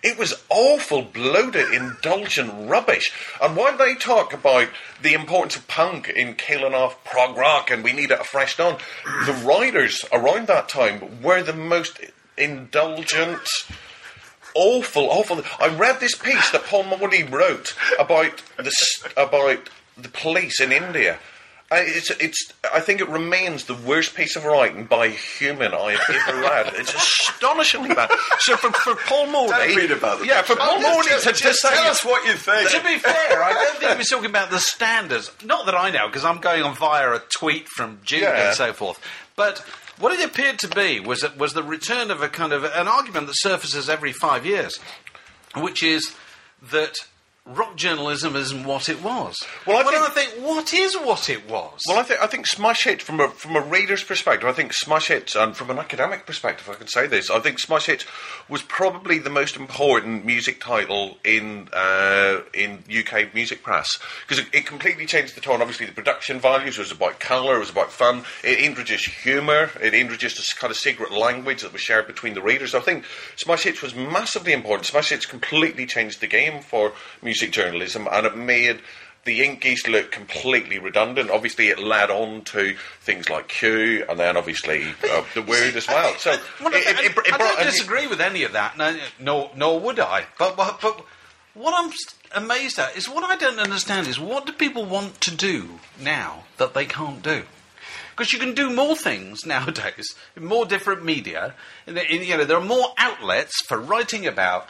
[0.02, 3.12] it was awful, bloated, indulgent rubbish.
[3.42, 4.68] And while they talk about
[5.02, 8.78] the importance of punk in killing off prog rock and we need it fresh on,
[9.26, 12.00] the writers around that time were the most
[12.36, 13.48] indulgent
[14.56, 15.42] awful, awful.
[15.60, 18.72] I read this piece that Paul Morley wrote about the
[19.16, 21.18] about the police in India.
[21.68, 25.74] Uh, it's, it's, I think it remains the worst piece of writing by a human
[25.74, 26.72] I have ever read.
[26.76, 28.08] It's astonishingly bad.
[28.40, 30.28] So for, for Paul Morley, Don't read about them.
[30.28, 32.70] yeah, for Paul Just- Morley just- to, just say tell us what you think.
[32.70, 35.32] To be fair, I don't think he was talking about the standards.
[35.44, 38.48] Not that I know, because I'm going on via a tweet from Jude Yeah.
[38.48, 39.00] and so forth.
[39.34, 39.58] But
[39.98, 42.86] What it appeared to be was that was the return of a kind of an
[42.86, 44.78] argument that surfaces every five years,
[45.56, 46.14] which is
[46.70, 46.94] that
[47.46, 49.36] rock journalism isn't what it was.
[49.66, 51.80] Well, I Well, think- I think what is what it was?
[51.86, 54.72] Well, I think I think Smash Hit from a from a reader's perspective, I think
[54.72, 57.30] Smash Hit, and from an academic perspective, I can say this.
[57.30, 58.04] I think Smash Hit
[58.48, 64.48] was probably the most important music title in uh, in UK music press because it,
[64.52, 65.60] it completely changed the tone.
[65.62, 68.24] Obviously, the production values it was about colour, it was about fun.
[68.42, 69.70] It introduced humour.
[69.80, 72.74] It introduced a kind of secret language that was shared between the readers.
[72.74, 73.04] I think
[73.36, 74.86] Smash Hits was massively important.
[74.86, 76.92] Smash Hits completely changed the game for
[77.22, 78.80] music journalism, and it made
[79.24, 81.30] the Inkies look completely redundant.
[81.30, 85.86] Obviously, it led on to things like Q, and then obviously uh, the Word as
[85.88, 86.14] well.
[86.18, 88.78] So Well, it, it, it, it I don't disagree with any of that.
[88.78, 90.26] No, no, nor would I.
[90.38, 91.04] But, but, but
[91.54, 91.92] what I'm
[92.34, 96.44] amazed at is what I don't understand is what do people want to do now
[96.58, 97.42] that they can't do?
[98.10, 101.54] Because you can do more things nowadays, in more different media.
[101.86, 104.68] In, in, you know, there are more outlets for writing about,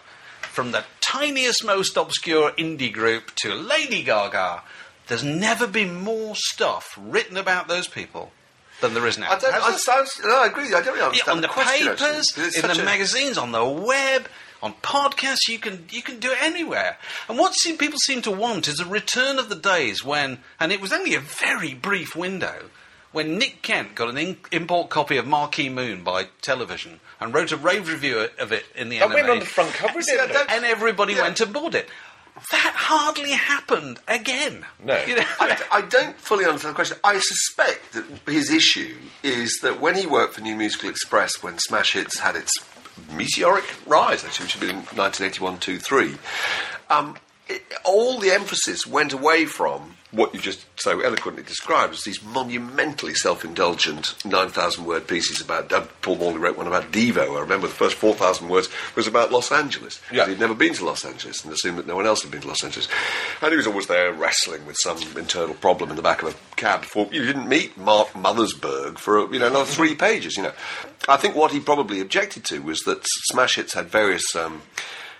[0.56, 4.62] from the tiniest, most obscure indie group to Lady Gaga.
[5.06, 8.32] There's never been more stuff written about those people
[8.80, 9.30] than there is now.
[9.30, 9.52] I don't.
[9.54, 10.68] I, sounds, no, I agree.
[10.68, 13.66] I don't really Yeah, understand on the actually, papers, in the a- magazines, on the
[13.66, 14.28] web,
[14.62, 15.46] on podcasts.
[15.46, 16.96] You can you can do it anywhere.
[17.28, 20.72] And what seem, people seem to want is a return of the days when, and
[20.72, 22.70] it was only a very brief window,
[23.12, 27.52] when Nick Kent got an in, import copy of Marquee Moon by television and wrote
[27.52, 30.46] a rave review of it in the That went on the front cover, didn't it?
[30.50, 31.22] and everybody Yeah.
[31.22, 31.88] went and bought it.
[32.50, 34.66] That hardly happened again.
[34.84, 35.02] No.
[35.04, 35.24] You know?
[35.40, 36.98] I, I don't fully understand the question.
[37.02, 41.56] I suspect that his issue is that when he worked for New Musical Express, when
[41.58, 42.52] Smash Hits had its
[43.10, 46.14] meteoric rise, actually, which had been in 1981 2 3,
[46.90, 47.16] um,
[47.48, 52.22] it, all the emphasis went away from what you just so eloquently described as these
[52.22, 57.66] monumentally self-indulgent 9,000 word pieces about uh, Paul Morley wrote one about Devo I remember
[57.66, 60.26] the first 4,000 words was about Los Angeles Yeah.
[60.26, 62.48] he'd never been to Los Angeles and assumed that no one else had been to
[62.48, 62.88] Los Angeles
[63.42, 66.56] and he was always there wrestling with some internal problem in the back of a
[66.56, 70.52] cab before you didn't meet Mark Mothersbaugh for you know another three pages you know
[71.08, 74.62] I think what he probably objected to was that Smash Hits had various um,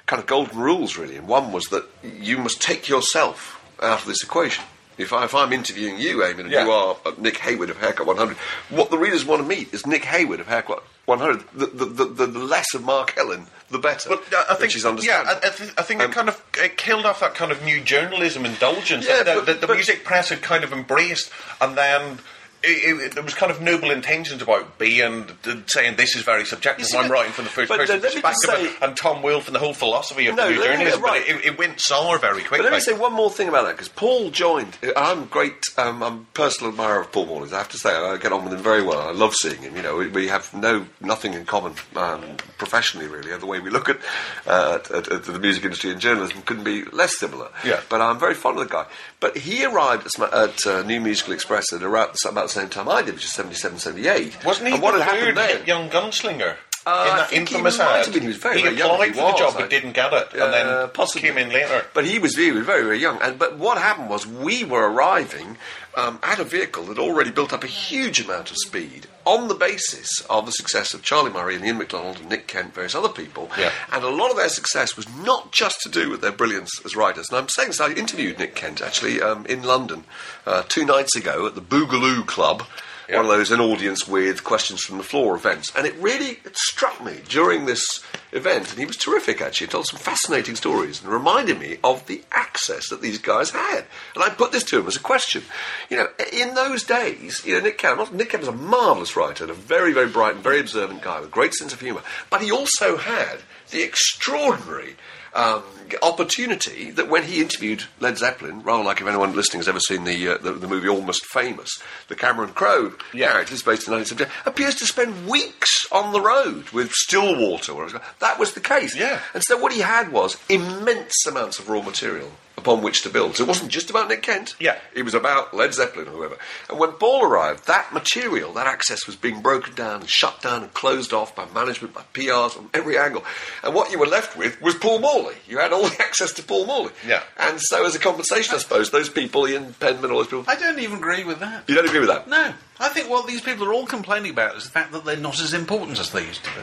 [0.06, 1.16] kind of golden rules, really.
[1.16, 4.64] And one was that you must take yourself out of this equation.
[4.98, 6.64] If, I, if I'm interviewing you, Eamon, and Yeah.
[6.64, 8.36] you are uh, Nick Heyward of Haircut 100,
[8.70, 11.44] what the readers want to meet is Nick Heyward of Haircut 100.
[11.54, 14.08] The, the, the, the, less of Mark Ellen, the better.
[14.08, 15.32] But I think, is understandable.
[15.32, 17.52] yeah, I, I, th- I think Um, it kind of it killed off that kind
[17.52, 20.72] of new journalism indulgence Yeah, that the, but- the but- music press had kind of
[20.72, 21.30] embraced,
[21.60, 22.18] and then.
[22.66, 26.44] It, it, there was kind of noble intentions about being d- saying this is very
[26.44, 26.86] subjective.
[26.86, 29.74] See, I'm writing from the first person me perspective, say- and Tom and the whole
[29.74, 31.02] philosophy of No, the new let me- journalism.
[31.02, 31.22] right.
[31.26, 32.58] But it, it went sour very quickly.
[32.58, 34.76] But let me say one more thing about that because Paul joined.
[34.96, 35.54] I'm a great.
[35.78, 37.52] Um, I'm a personal admirer of Paul Morley's.
[37.52, 39.00] I have to say, I get on with him very well.
[39.00, 39.76] I love seeing him.
[39.76, 42.22] You know, we, we have no nothing in common um,
[42.58, 43.36] professionally, really.
[43.36, 43.98] The way we look at,
[44.46, 47.48] uh, at, at, the music industry and journalism couldn't be less similar.
[47.64, 47.80] Yeah.
[47.88, 48.86] But I'm very fond of the guy.
[49.20, 53.02] But he arrived at, at uh, New Musical Express at around about same time I
[53.02, 54.44] did, which is 77, 78.
[54.44, 55.66] Wasn't he And what the had happened weird then?
[55.66, 56.56] young gunslinger?
[56.88, 58.12] Uh, in that he infamous might ad.
[58.12, 58.22] been.
[58.22, 58.90] He was very, He very young.
[58.92, 61.28] applied He for the job I- but didn't get it, and Uh, then possibly.
[61.28, 61.84] came in later.
[61.92, 63.20] But he was, he was very, very young.
[63.20, 65.58] And but what happened was we were arriving
[65.96, 69.54] um, at a vehicle that already built up a huge amount of speed on the
[69.54, 73.08] basis of the success of Charlie Murray and Ian McDonald and Nick Kent, various other
[73.08, 73.50] people.
[73.58, 73.72] Yeah.
[73.92, 76.94] And a lot of their success was not just to do with their brilliance as
[76.94, 77.28] writers.
[77.28, 80.04] And I'm saying this, I interviewed Nick Kent actually um, in London
[80.46, 82.62] uh, two nights ago at the Boogaloo Club.
[83.08, 83.16] Yeah.
[83.16, 86.56] One of those an audience with questions from the floor events, and it really it
[86.56, 88.02] struck me during this
[88.32, 89.68] event, and he was terrific actually.
[89.68, 93.84] He told some fascinating stories and reminded me of the access that these guys had.
[94.14, 95.42] And I put this to him as a question.
[95.88, 99.44] You know, in those days, you know, Nick Kent, Nick Kent was a marvellous writer
[99.44, 102.02] and a very, very bright and very observant guy with a great sense of humour.
[102.28, 103.38] But he also had
[103.70, 104.96] the extraordinary
[105.36, 105.62] um,
[106.02, 110.04] opportunity that when he interviewed Led Zeppelin, rather like if anyone listening has ever seen
[110.04, 111.70] the uh, the, the movie Almost Famous,
[112.08, 113.32] the Cameron Crowe Yeah.
[113.32, 118.00] character, is based in 1970, appears to spend weeks on the road with Stillwater.
[118.20, 118.96] That was the case.
[118.96, 119.20] Yeah.
[119.34, 123.36] And so what he had was immense amounts of raw material upon which to build.
[123.36, 124.54] So it wasn't just about Nick Kent.
[124.58, 124.78] Yeah.
[124.94, 126.38] It was about Led Zeppelin or whoever.
[126.70, 130.62] And when Paul arrived, that material, that access was being broken down and shut down
[130.62, 133.24] and closed off by management, by PRs, from every angle.
[133.62, 135.36] And what you were left with was Paul Morley.
[135.46, 136.92] You had all the access to Paul Morley.
[137.06, 137.22] Yeah.
[137.38, 140.44] And so as a compensation, I suppose, those people, Ian Penman, all those people...
[140.48, 141.64] I don't even agree with that.
[141.68, 142.28] You don't agree with that?
[142.28, 145.16] No, I think what these people are all complaining about is the fact that they're
[145.16, 146.60] not as important as they used to be.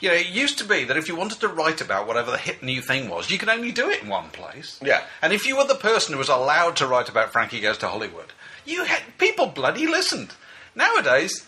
[0.00, 2.38] You know, it used to be that if you wanted to write about whatever the
[2.38, 4.78] hit new thing was, you could only do it in one place.
[4.82, 5.02] Yeah.
[5.20, 7.88] And if you were the person who was allowed to write about Frankie Goes to
[7.88, 8.32] Hollywood,
[8.64, 10.34] you had people bloody listened.
[10.74, 11.46] Nowadays,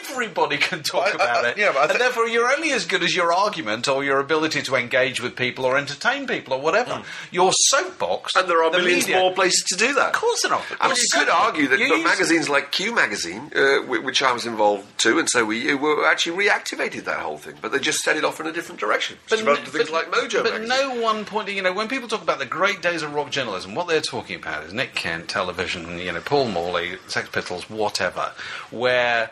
[0.00, 1.58] everybody can talk I- I- about I- it.
[1.58, 4.62] yeah, but I and therefore, you're only as good as your argument or your ability
[4.62, 7.02] to engage with people or entertain people or whatever.
[7.30, 8.34] Your soapbox.
[8.36, 10.08] And there are the millions media- more places to do that.
[10.14, 10.62] Of course there are.
[10.80, 14.32] I mean, you could argue that you use- magazines like Q Magazine, uh, which I
[14.32, 17.78] was involved too, and so we you, were actually reactivated that whole thing, but they
[17.78, 19.18] just set it off in a different direction.
[19.28, 20.68] But, n- to things like Mojo But magazine.
[20.68, 23.74] no one pointing, you know, when people talk about the great days of rock journalism,
[23.74, 28.32] what they're talking about is Nick Kent, television, you know, Paul Morley, Sex Pistols, whatever,
[28.70, 29.30] where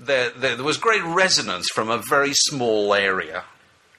[0.00, 3.44] there, there, there was great resonance from a very small area,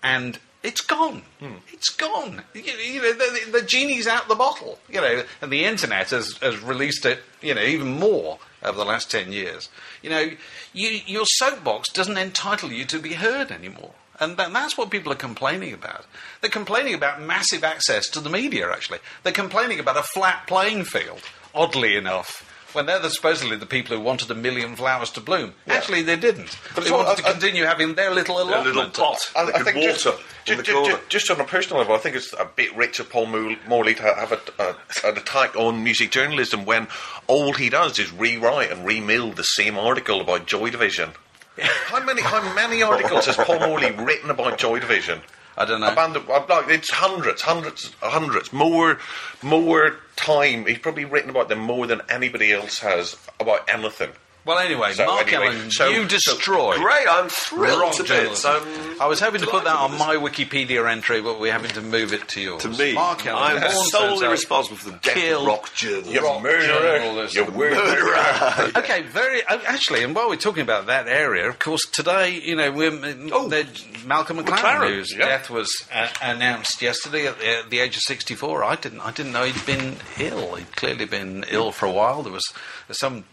[0.03, 1.23] and it's gone.
[1.39, 1.55] Hmm.
[1.71, 2.43] It's gone.
[2.53, 4.79] You, you know, the, the, genie's out the bottle.
[4.89, 7.19] You know, and the internet has, has released it.
[7.41, 9.69] You know, even more over the last ten years.
[10.01, 10.31] You know,
[10.73, 13.93] you, your soapbox doesn't entitle you to be heard anymore.
[14.19, 16.05] And that, that's what people are complaining about.
[16.41, 18.99] They're complaining about massive access to the media, actually.
[19.23, 21.21] They're complaining about a flat playing field,
[21.55, 25.53] oddly enough, when they're the, supposedly the people who wanted a million flowers to bloom.
[25.67, 26.57] Actually, they didn't.
[26.75, 28.75] But they so, wanted to I- I- continue having their little a allotment.
[28.75, 29.19] little pot.
[29.35, 30.13] I, they I think water just, in
[30.45, 32.99] ju- the ju- ju- just on a personal level, I think it's a bit rich
[32.99, 34.75] of Paul Mo- Morley to have a, a,
[35.07, 36.87] an attack on music journalism when
[37.27, 41.11] all he does is rewrite and remill the same article about Joy Division.
[41.59, 45.21] how many how many articles has Paul Morley written about Joy Division?
[45.57, 45.87] I don't know.
[45.87, 48.53] Uh, like, it's hundreds, hundreds, hundreds.
[48.53, 48.99] More,
[49.43, 50.65] more time.
[50.65, 54.11] He's probably written about them more than anybody else has about anything.
[54.43, 56.35] Well, anyway, So Mark anyway, Ellen, so- you so-
[56.79, 58.41] Great, I'm thrilled to bits.
[58.43, 58.95] journalism.
[58.99, 62.11] I'm was hoping to put that on my Wikipedia entry, but we're having to move
[62.13, 62.61] it to yours.
[62.63, 66.13] To me, Mark Ellen, I'm solely responsible for the death rock journalism.
[66.13, 67.27] You rock murderer!
[67.27, 68.71] You murderer!
[68.77, 72.55] okay, very uh, actually, and while we're talking about that area, of course, today, you
[72.55, 72.91] know, we're
[73.31, 73.67] Oh, the-
[74.05, 75.25] Malcolm McLaren, McLaren, whose yeah.
[75.27, 78.63] death was uh, announced yesterday at the, at the age of sixty-four.
[78.63, 80.55] I didn't, I didn't know he'd been ill.
[80.55, 82.23] He'd clearly been ill for a while.
[82.23, 82.43] There was
[82.91, 83.25] some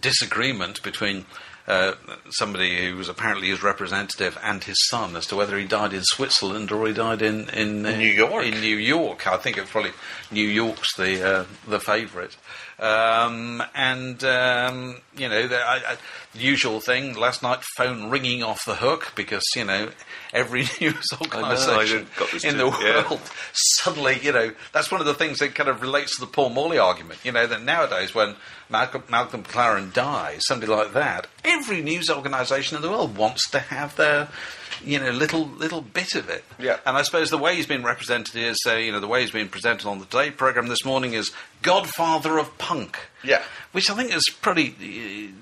[0.00, 1.26] disagreement between.
[1.64, 1.94] Uh,
[2.30, 6.02] somebody who was apparently his representative and his son as to whether he died in
[6.02, 8.44] Switzerland or he died in in, uh, New York.
[8.44, 9.92] In New York, I think it probably
[10.32, 12.36] New York's the uh, the favourite.
[12.82, 15.96] Um, and um, you know the, I, I,
[16.34, 17.14] usual thing.
[17.14, 19.90] Last night, phone ringing off the hook because you know
[20.32, 22.08] every news organisation
[22.42, 23.08] in the yeah.
[23.08, 23.20] world
[23.52, 26.50] suddenly, you know, that's one of the things that kind of relates to the Paul
[26.50, 27.20] Morley argument.
[27.24, 28.34] You know that nowadays, when
[28.72, 33.58] Malcolm, Malcolm McLaren dies, somebody like that, every news organisation in the world wants to
[33.60, 34.28] have their
[34.84, 36.44] you know, little little bit of it.
[36.58, 36.78] Yeah.
[36.84, 39.30] And I suppose the way he's been represented is, uh, you know, the way he's
[39.30, 41.30] been presented on the Today program this morning is
[41.62, 42.98] Godfather of Punk.
[43.22, 43.42] Yeah.
[43.72, 45.32] Which I think is pretty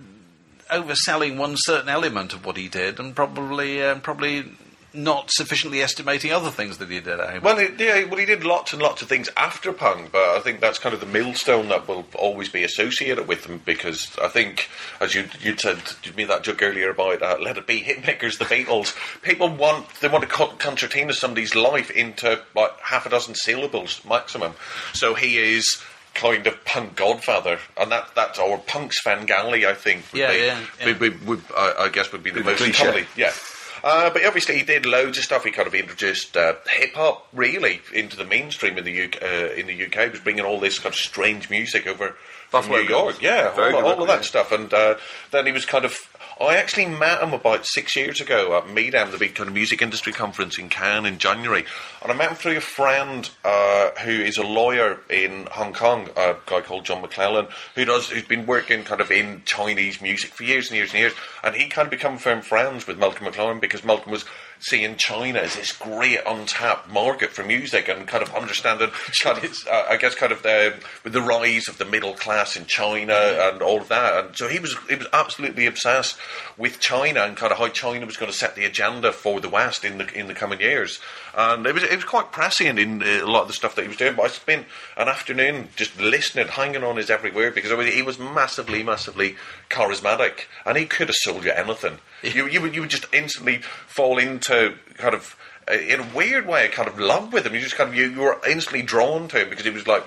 [0.71, 4.45] uh, overselling one certain element of what he did, and probably uh, probably
[4.93, 7.21] not sufficiently estimating other things that he did.
[7.21, 10.23] I Well, it, yeah, well, he did lots and lots of things after punk, but
[10.37, 14.17] I think that's kind of the millstone that will always be associated with him because
[14.21, 14.69] I think,
[15.01, 18.39] as you you said, you made that joke earlier about uh, let it be hitmakers,
[18.39, 18.97] the Beatles.
[19.23, 24.01] People want they want to cut concertina somebody's life into like half a dozen syllables
[24.09, 24.55] maximum.
[24.93, 25.81] So he is
[26.15, 30.05] kind of punk godfather, and that that's or punk's Svengali, I think.
[30.13, 30.87] Would Yeah, be, yeah, yeah.
[30.87, 32.85] Would, would, would, I, I guess would be the the most cliche.
[32.85, 33.33] commonly yeah.
[33.83, 35.45] Uh, but obviously, he did loads of stuff.
[35.45, 39.23] He kind of introduced uh, hip hop really into the mainstream in the UK.
[39.23, 42.17] Uh, in the UK, he was bringing all this kind of strange music over
[42.49, 42.89] from New York.
[42.89, 43.23] Bills.
[43.23, 44.23] Yeah, Very all, all of that yeah.
[44.23, 44.53] stuff.
[44.53, 44.97] And uh,
[45.31, 45.97] then he was kind of.
[46.41, 49.83] I actually met him about six years ago at MIDEM, the big kind of music
[49.83, 51.67] industry conference in Cannes in January.
[52.03, 56.09] And I met him through a friend uh, who is a lawyer in Hong Kong,
[56.17, 60.31] a guy called John McClellan, who does who's been working kind of in Chinese music
[60.31, 61.13] for years and years and years.
[61.45, 64.25] And he kind of become firm friends with Malcolm McLaren because Malcolm was
[64.61, 68.91] seeing China as this great untapped market for music and kind of understanding
[69.23, 72.57] kind of uh, I guess kind of the with the rise of the middle class
[72.57, 74.25] in China and all of that.
[74.25, 76.17] And so he was he was absolutely obsessed
[76.57, 79.49] with China and kind of how China was going to set the agenda for the
[79.49, 81.01] West in the in the coming years
[81.41, 83.83] and it was it was quite prescient in uh, a lot of the stuff that
[83.83, 84.67] he was doing but I spent
[84.97, 88.83] an afternoon just listening hanging on his every word because I mean, he was massively
[88.83, 89.37] massively
[89.69, 91.99] charismatic and he could have sold you anything.
[92.23, 95.37] You you would you would just instantly fall into kind of
[95.73, 97.55] in a weird way, I kind of love with him.
[97.55, 100.05] You just kind of you, you were instantly drawn to him because he was like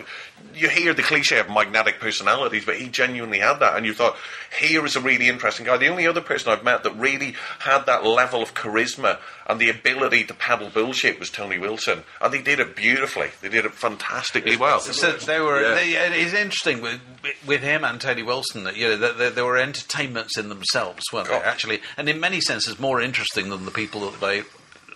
[0.55, 4.15] you hear the cliche of magnetic personalities, but he genuinely had that, and you thought
[4.59, 5.77] here is a really interesting guy.
[5.77, 9.69] The only other person I've met that really had that level of charisma and the
[9.69, 13.29] ability to paddle bullshit was Tony Wilson, and they did it beautifully.
[13.41, 14.79] They did it fantastically well.
[14.79, 15.61] So they were.
[15.61, 15.75] Yeah.
[15.75, 16.99] They, it's interesting with
[17.45, 21.03] with him and Tony Wilson that you know that they, they were entertainments in themselves,
[21.11, 21.35] weren't they?
[21.35, 21.41] Oh.
[21.43, 24.43] Actually, and in many senses more interesting than the people that they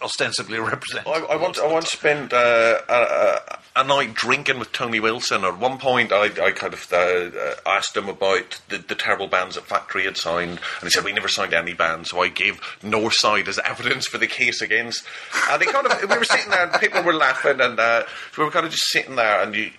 [0.02, 1.08] ostensibly represent.
[1.08, 5.44] I, I once I once spent uh, a, a, night drinking with Tony Wilson.
[5.44, 9.28] At one point, I, I kind of uh, uh, asked him about the, the terrible
[9.28, 12.08] bands that Factory had signed, and he said we never signed any band.
[12.08, 15.06] So I gave Northside as evidence for the case against.
[15.50, 18.04] And he kind of we were sitting there, and people were laughing, and uh,
[18.38, 19.72] we were kind of just sitting there, and you.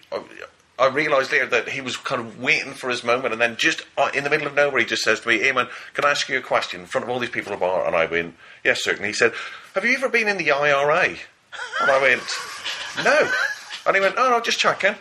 [0.79, 3.85] I realised later that he was kind of waiting for his moment, and then just
[3.97, 6.29] uh, in the middle of nowhere, he just says to me, Eamon, can I ask
[6.29, 7.85] you a question in front of all these people at bar?
[7.85, 9.09] And I went, yes, certainly.
[9.09, 9.33] He said,
[9.79, 11.15] have you ever been in the IRA?
[11.81, 12.21] And I went,
[13.05, 13.31] no.
[13.89, 14.95] And he went, oh, no, just checking.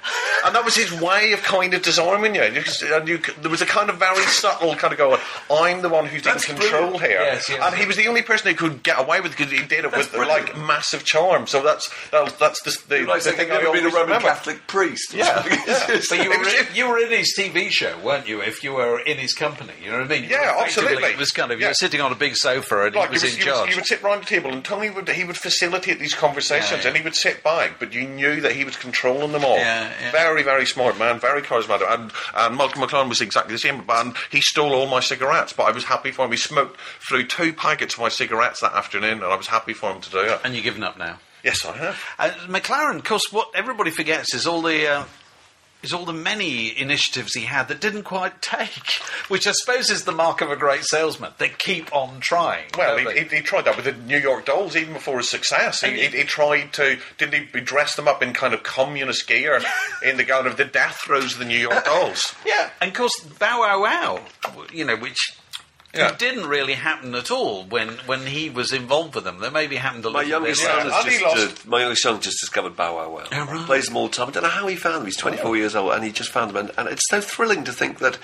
[0.45, 2.41] And that was his way of kind of disarming you.
[2.41, 5.19] And, you, there was a kind of very subtle kind of going,
[5.51, 7.01] I'm the one who's That's in control brilliant.
[7.01, 7.19] here.
[7.21, 9.51] Yes, yes, and he was the only person who could get away with it because
[9.51, 10.55] he did it with brilliant.
[10.55, 11.47] like massive charm.
[11.47, 14.27] So that's that, that's the, the, Like the thing I've been a Roman remember.
[14.29, 15.13] Catholic priest.
[15.13, 15.99] Yeah, yeah.
[16.09, 18.41] But you were, was- in, you were in his TV show, weren't you?
[18.41, 20.29] If you were in his company, you know what I mean?
[20.29, 21.09] Yeah, absolutely.
[21.09, 21.71] It was kind of you Yeah.
[21.71, 23.55] were sitting on a big sofa and Like, he was you in would- you would-
[23.57, 23.69] charge.
[23.71, 26.87] You would sit round the table, and Tony would he would facilitate these conversations, yeah.
[26.89, 29.57] and he would sit back, but you knew that he was controlling them all.
[29.57, 30.11] Yeah, yeah.
[30.11, 33.83] Very, very smart man, very charismatic, and, and Malcolm McLaren was exactly the same.
[33.89, 36.31] And he stole all my cigarettes, but I was happy for him.
[36.31, 39.91] He smoked through two packets of my cigarettes that afternoon, and I was happy for
[39.91, 40.39] him to do it.
[40.43, 41.19] and you're giving up now.
[41.43, 42.03] Yes, I have.
[42.19, 44.87] Uh, McLaren, of course, what everybody forgets is all the.
[44.87, 45.03] Uh,
[45.83, 48.91] is all the many initiatives he had that didn't quite take,
[49.27, 51.31] which I suppose is the mark of a great salesman.
[51.37, 52.65] They keep on trying.
[52.77, 55.81] Well, he, he, tried that with the New York Dolls even before his success.
[55.81, 59.27] He, he, he- he tried to, didn't he, dress them up in kind of communist
[59.27, 59.61] gear
[60.03, 62.33] in the kind of the death throes of the New York Dolls.
[62.45, 64.21] Yeah, and of course, Bow Wow Wow,
[64.73, 65.17] you know, which
[65.95, 66.15] Yeah.
[66.15, 69.39] didn't really happen at all when, when he was involved with them.
[69.39, 70.69] They maybe happened a My little youngest bit.
[70.69, 73.23] Yeah, son has just uh, my youngest son just discovered Bow Wow Wow.
[73.31, 73.65] Oh, right.
[73.65, 74.27] Plays them all the time.
[74.27, 75.05] I don't know how he found them.
[75.05, 77.71] He's 24 years old and he just found them, and, and it's so thrilling to
[77.71, 78.17] think that.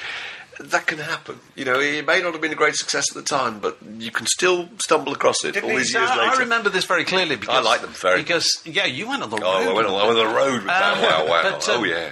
[0.59, 1.39] That can happen.
[1.55, 4.11] You know, it may not have been a great success at the time, but you
[4.11, 6.35] can still stumble across it Didn't all these So years I, later.
[6.35, 9.31] I remember this very clearly because I like them very- because yeah, you went on
[9.31, 9.47] the road.
[9.47, 11.41] Oh, I went on, on the road with Bow Um, Wow Wow.
[11.41, 12.11] but, um, oh, yeah.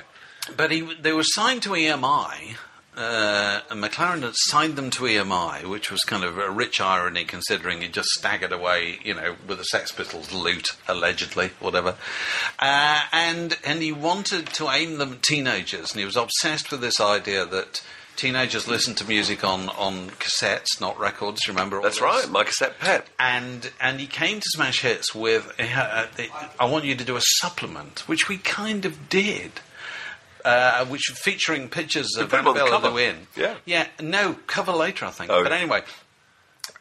[0.57, 2.55] But he, they were signed to EMI,
[3.01, 7.23] uh, and McLaren had signed them to EMI, which was kind of a rich irony
[7.25, 11.95] considering he just staggered away, you know, with the Sex Pistols loot, allegedly, whatever.
[12.59, 16.81] Uh, and, and he wanted to aim them at teenagers, and he was obsessed with
[16.81, 17.83] this idea that
[18.15, 22.01] teenagers listen to music on, on cassettes, not records, remember That's this?
[22.03, 23.07] right, my cassette pet.
[23.17, 26.05] and and he came to Smash Hits with uh,
[26.59, 29.51] I want you to do a supplement, which we kind of did.
[30.43, 32.89] Uh, which featuring pictures of put 'em on Annabella.
[32.89, 33.27] Lewin.
[33.35, 33.55] Yeah.
[33.65, 35.29] yeah, no cover later, I think.
[35.31, 35.43] Oh.
[35.43, 35.81] But anyway,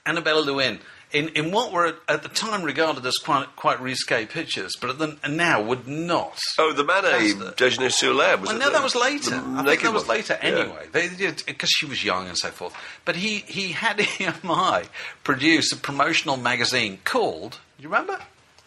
[0.06, 0.78] Annabella Lwin
[1.12, 5.36] in, in what were at, the time regarded as quite quite risque pictures, but and
[5.36, 6.38] now would not.
[6.58, 8.42] Oh, the Manet the- Déjeuner sur l'herbe.
[8.46, 9.34] Well, it no, the- that was later.
[9.34, 10.16] I think that was one?
[10.16, 10.86] later anyway.
[10.92, 12.74] They did because she was young and so forth.
[13.04, 14.86] But he he had EMI
[15.24, 17.58] produce a promotional magazine called.
[17.78, 18.20] You remember?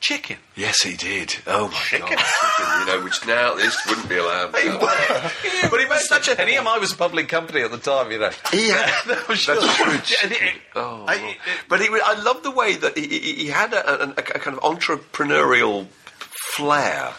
[0.03, 0.35] Chicken.
[0.57, 1.33] Yes, he did.
[1.47, 2.09] Oh my Chicken.
[2.09, 2.79] god, chicken!
[2.79, 4.51] You know, which now this wouldn't be allowed.
[4.51, 6.37] but he was such a.
[6.39, 8.29] And EMI was a public company at the time, you know.
[8.51, 9.97] He had, That was that's just- true.
[10.03, 10.59] Chicken.
[10.75, 11.37] Oh, I-
[11.69, 14.57] but he, I love the way that he, he, he had a, a, a kind
[14.57, 15.87] of entrepreneurial
[16.55, 17.13] flair,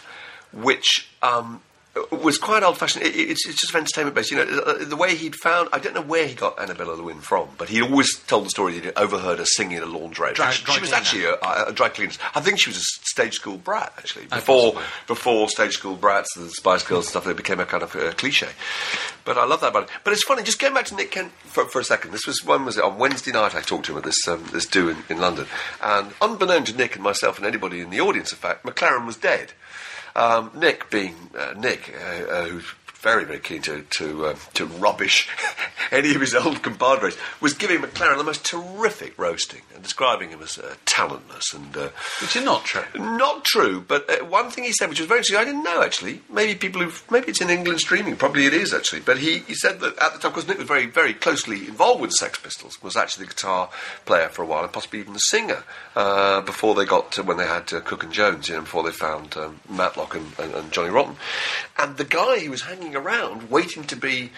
[0.53, 1.61] which um,
[2.11, 3.05] was quite old-fashioned.
[3.05, 4.31] It, it's, it's just entertainment based.
[4.31, 5.69] You know, uh, the way he'd found.
[5.71, 8.73] I don't know where he got Annabella Lwin from, but he always told the story
[8.73, 10.35] that he'd overheard her singing a laundrette.
[10.35, 11.35] Dry- she dry was actually a,
[11.67, 12.13] a dry cleaner.
[12.33, 16.47] I think she was a stage school brat actually before before stage school brats, and
[16.47, 17.25] the Spice Girls and stuff.
[17.25, 18.49] They became a kind of uh, cliche.
[19.23, 19.89] But I love that about it.
[20.03, 20.43] But it's funny.
[20.43, 22.11] Just going back to Nick Kent for, for a second.
[22.11, 23.55] This was when was it on Wednesday night?
[23.55, 25.47] I talked to him at this um, this do in, in London,
[25.81, 29.17] and unbeknown to Nick and myself and anybody in the audience, in fact, McLaren was
[29.17, 29.53] dead.
[30.15, 32.63] Um, Nick, being uh, Nick, uh, uh, who's
[33.05, 35.29] very, very keen to to, um, to rubbish
[35.91, 40.41] any of his old compadres, was giving McLaren the most terrific roasting and describing him
[40.41, 41.89] as uh, talentless and uh,
[42.19, 42.83] Which is not true.
[42.95, 45.83] not true, but uh, one thing he said, which was very interesting, I didn't know
[45.83, 46.21] actually.
[46.31, 49.01] Maybe people who, maybe it's in England's Dreaming, probably it is actually.
[49.01, 52.01] But he, he said that at the time, because Nick was very, very closely involved
[52.01, 53.69] with the Sex Pistols, was actually the guitar
[54.07, 55.63] player for a while, and possibly even the singer
[55.95, 58.81] uh, before they got to when they had uh, Cook and Jones, you know, before
[58.81, 61.17] they found um, Matlock and, and, and Johnny Rotten.
[61.77, 64.31] And the guy who was hanging around, waiting to be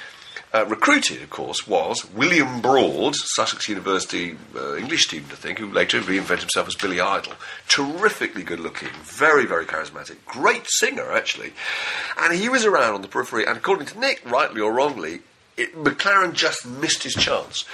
[0.54, 5.70] uh, recruited, of course, was William Broad, Sussex University uh, English student, I think, who
[5.72, 7.34] later reinvented himself as Billy Idol.
[7.68, 11.54] Terrifically good looking, very, very charismatic, great singer, actually.
[12.18, 15.20] And he was around on the periphery, and according to Nick, rightly or wrongly,
[15.58, 17.66] it, McLaren just missed his chance.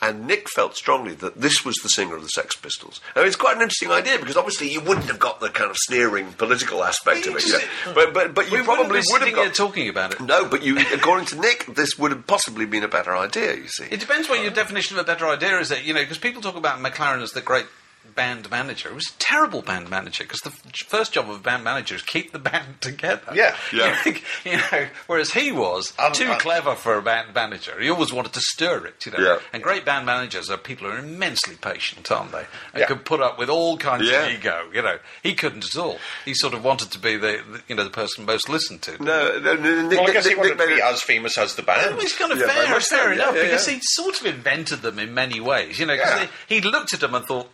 [0.00, 3.00] And Nick felt strongly that this was the singer of the Sex Pistols.
[3.16, 5.76] Now, it's quite an interesting idea because obviously you wouldn't have got the kind of
[5.78, 7.46] sneering political aspect of it.
[7.46, 7.94] you know.
[7.94, 9.54] But, but, but you we probably would have sitting here got.
[9.54, 10.20] talking about it.
[10.20, 13.54] No, but you, according to Nick, this would have possibly been a better idea.
[13.54, 15.70] You see, It depends what your definition of a better idea is.
[15.70, 17.66] That you know, because people talk about McLaren as the great
[18.14, 18.88] band manager.
[18.90, 21.94] He was a terrible band manager because the f- first job of a band manager
[21.94, 23.32] is keep the band together.
[23.34, 23.96] Yeah, yeah.
[24.44, 27.80] you know, whereas he was Um, too uh, clever for a band manager.
[27.80, 29.18] He always wanted to stir it, you know.
[29.18, 29.38] Yeah.
[29.52, 32.46] And great band managers are people who are immensely patient, aren't they?
[32.72, 32.86] And Yeah.
[32.86, 34.26] can put up with all kinds Yeah.
[34.26, 34.68] of ego.
[34.72, 35.98] You know, he couldn't at all.
[36.24, 39.02] He sort of wanted to be the, the you know the person most listened to.
[39.02, 41.36] No, no, no, Nick, Well, I guess he Nick- wanted Nick to be as famous
[41.38, 41.96] as the band.
[41.96, 43.74] Well, it's kind of Yeah, very fair, so, fair yeah, enough yeah, because yeah.
[43.74, 45.78] he sort of invented them in many ways.
[45.78, 46.26] You know, 'cause Yeah.
[46.48, 47.48] he, he looked at them and thought,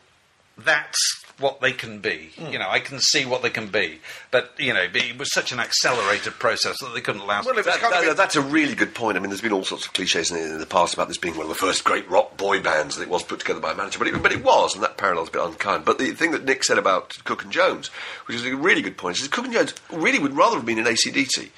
[0.65, 2.53] "That's what they can be." Hmm.
[2.53, 4.01] You know, I can see what they can be.
[4.31, 7.47] But you know, it was such an accelerated process that they couldn't last.
[7.47, 9.17] Well, it That- that- a- that's a really good point.
[9.17, 11.35] I mean, there's been all sorts of cliches in, in the past about this being
[11.37, 13.75] one of the first great rock boy bands that it was put together by a
[13.75, 15.85] manager, but it, but it was, and that parallel's a bit unkind.
[15.85, 17.89] But the thing that Nick said about Cook and Jones,
[18.27, 20.79] which is a really good point, is Cook and Jones really would rather have been
[20.79, 21.51] in ACDC.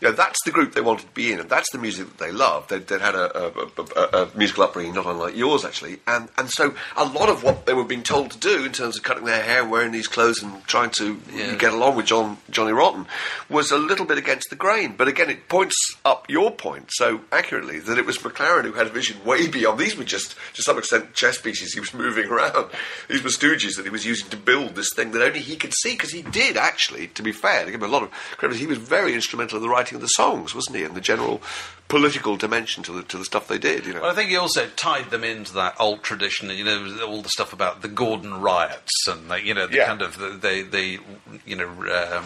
[0.00, 2.18] You know, that's the group they wanted to be in, and that's the music that
[2.24, 2.70] they loved.
[2.70, 6.48] They'd, they'd had a, a, a, a musical upbringing not unlike yours, actually, and and
[6.50, 9.24] so a lot of what they were being told to do in terms of cutting
[9.24, 11.56] their hair, wearing these clothes, and trying to Yeah.
[11.56, 13.06] get along with John Johnny Rotten
[13.50, 14.94] was a little bit against the grain.
[14.96, 18.86] But again, it points up your point so accurately that it was McLaren who had
[18.86, 19.80] a vision way beyond.
[19.80, 22.70] These were just, to some extent, chess pieces he was moving around.
[23.08, 25.74] These were stooges that he was using to build this thing that only he could
[25.74, 27.08] see because he did actually.
[27.08, 29.62] To be fair, to give him a lot of credit, he was very instrumental in
[29.62, 30.84] the writing of the songs, wasn't he?
[30.84, 31.40] And the general
[31.88, 33.86] political dimension to the to the stuff they did.
[33.86, 34.02] You know.
[34.02, 37.28] Well, I think he also tied them into that old tradition, you know, all the
[37.30, 39.86] stuff about the Gordon riots and, the, you know, the Yeah.
[39.86, 40.98] kind of the, the, the
[41.46, 42.24] you know, um,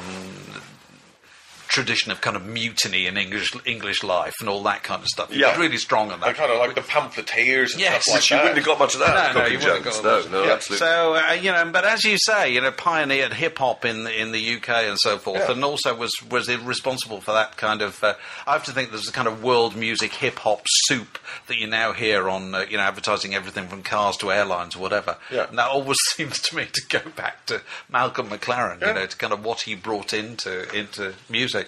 [1.72, 5.30] tradition of kind of mutiny in English English life and all that kind of stuff.
[5.32, 5.50] He Yeah.
[5.50, 6.36] was really strong on I that.
[6.36, 8.42] kind of like the pamphleteers and Yes, stuff like you that.
[8.42, 9.34] wouldn't have got much of that.
[9.34, 10.30] No, no, you wouldn't have got No, much.
[10.30, 10.86] no, absolutely.
[10.86, 14.20] So uh, you know, but as you say, you know, pioneered hip hop in the,
[14.20, 15.52] in the UK and so forth, Yeah.
[15.52, 18.02] and also was was responsible for that kind of.
[18.04, 18.14] Uh,
[18.46, 21.66] I have to think there's a kind of world music hip hop soup that you
[21.66, 25.16] now hear on uh, you know advertising everything from cars to airlines or whatever.
[25.30, 25.46] Yeah.
[25.48, 28.80] And that always seems to me to go back to Malcolm McLaren.
[28.80, 28.88] Yeah.
[28.88, 31.61] You know, to kind of what he brought into into music.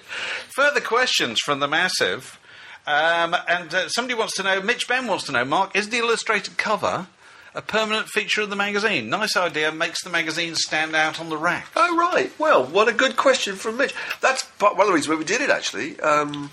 [0.57, 2.39] Further questions from the massive.
[2.87, 5.99] Um, and uh, somebody wants to know, Mitch Benn wants to know, Mark, is the
[5.99, 7.07] illustrated cover
[7.55, 9.09] a permanent feature of the magazine?
[9.09, 11.69] Nice idea, makes the magazine stand out on the rack.
[11.77, 12.33] Oh right.
[12.39, 13.95] Well, what a good question from Mitch.
[14.21, 15.51] That's part, one of the reasons why we did it.
[15.51, 16.51] Actually, um,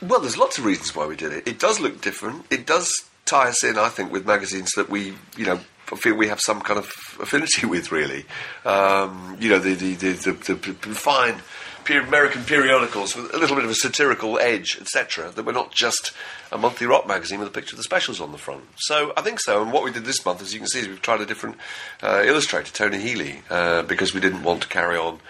[0.00, 1.46] well, there's lots of reasons why we did it.
[1.46, 2.46] It does look different.
[2.50, 2.90] It does
[3.24, 5.60] tie us in, I think, with magazines that we, you know,
[5.96, 6.86] feel we have some kind of
[7.20, 7.92] affinity with.
[7.92, 8.24] Really,
[8.64, 11.42] um, you know, the the, the, the, the fine.
[11.90, 15.30] American periodicals with a little bit of a satirical edge, etc.
[15.30, 16.12] That we're not just
[16.50, 18.64] a monthly rock magazine with a picture of the specials on the front.
[18.76, 19.62] So I think so.
[19.62, 21.56] And what we did this month, as you can see, is we've tried a different
[22.02, 25.20] uh, illustrator, Tony Healy, uh, because we didn't want to carry on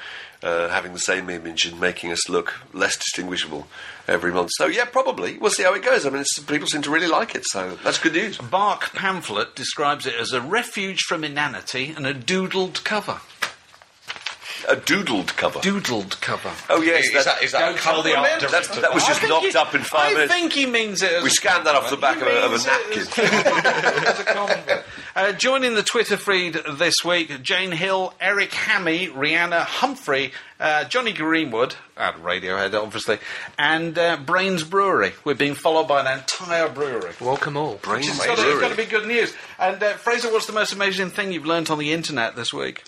[0.43, 3.67] uh, having the same image and making us look less distinguishable
[4.09, 4.51] every month.
[4.55, 6.05] So yeah, probably we'll see how it goes.
[6.05, 8.39] I mean, it's, people seem to really like it, so that's good news.
[8.39, 13.21] Bark Pamphlet describes it as a refuge from inanity and a doodled cover.
[14.69, 15.59] A doodled cover.
[15.61, 16.51] Doodled cover.
[16.71, 18.17] oh yes, Is that, is that a the compliment?
[18.17, 20.33] art That's- that was just think knocked he- up in five I minutes.
[20.33, 22.45] I think he means it as we a scanned that off the back of a,
[22.45, 22.67] of a it
[23.17, 24.77] napkin.
[24.79, 24.83] a.
[25.15, 31.13] Uh, joining the Twitter feed this week, Jane Hill, Eric Hammy, Rihanna Humphrey, uh, Jonny
[31.13, 33.19] Greenwood, out of Radiohead, obviously,
[33.59, 35.13] and uh, Brains Brewery.
[35.23, 37.13] We're being followed by an entire brewery.
[37.21, 37.75] Welcome all.
[37.75, 39.35] Brains It's got, to, it's got to be good news.
[39.59, 42.83] And uh, Fraser, what's the most amazing thing you've learnt on the internet this week?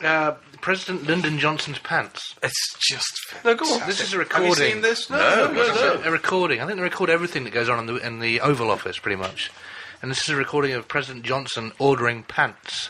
[0.64, 2.36] President Lyndon Johnson's pants.
[2.42, 3.86] It's just No, go on.
[3.86, 4.48] This is a recording.
[4.48, 5.10] Have you seen this?
[5.10, 6.62] No, This is a, a recording.
[6.62, 9.16] I think they record everything that goes on in the, in the Oval Office, pretty
[9.16, 9.52] much.
[10.00, 12.88] And this is a recording of President Johnson ordering pants.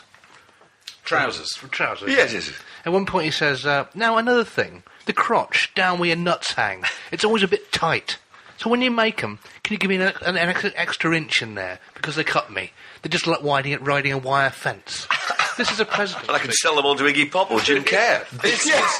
[1.03, 1.49] Trousers.
[1.69, 2.09] Trousers.
[2.09, 2.53] Yes, yes.
[2.85, 4.83] At one point he says, uh, now another thing.
[5.05, 6.85] The crotch, down where your nuts hang.
[7.11, 8.19] It's always a bit tight.
[8.57, 11.41] So when you make them, can you give me an, an, an extra, extra inch
[11.41, 11.79] in there?
[11.93, 12.71] Because they cut me.
[13.01, 15.09] They're just like riding, riding a wire fence.
[15.57, 16.27] this is a president.
[16.27, 18.25] And I can sell them on to Iggy Pop or Jim Kerr.
[18.41, 18.97] This is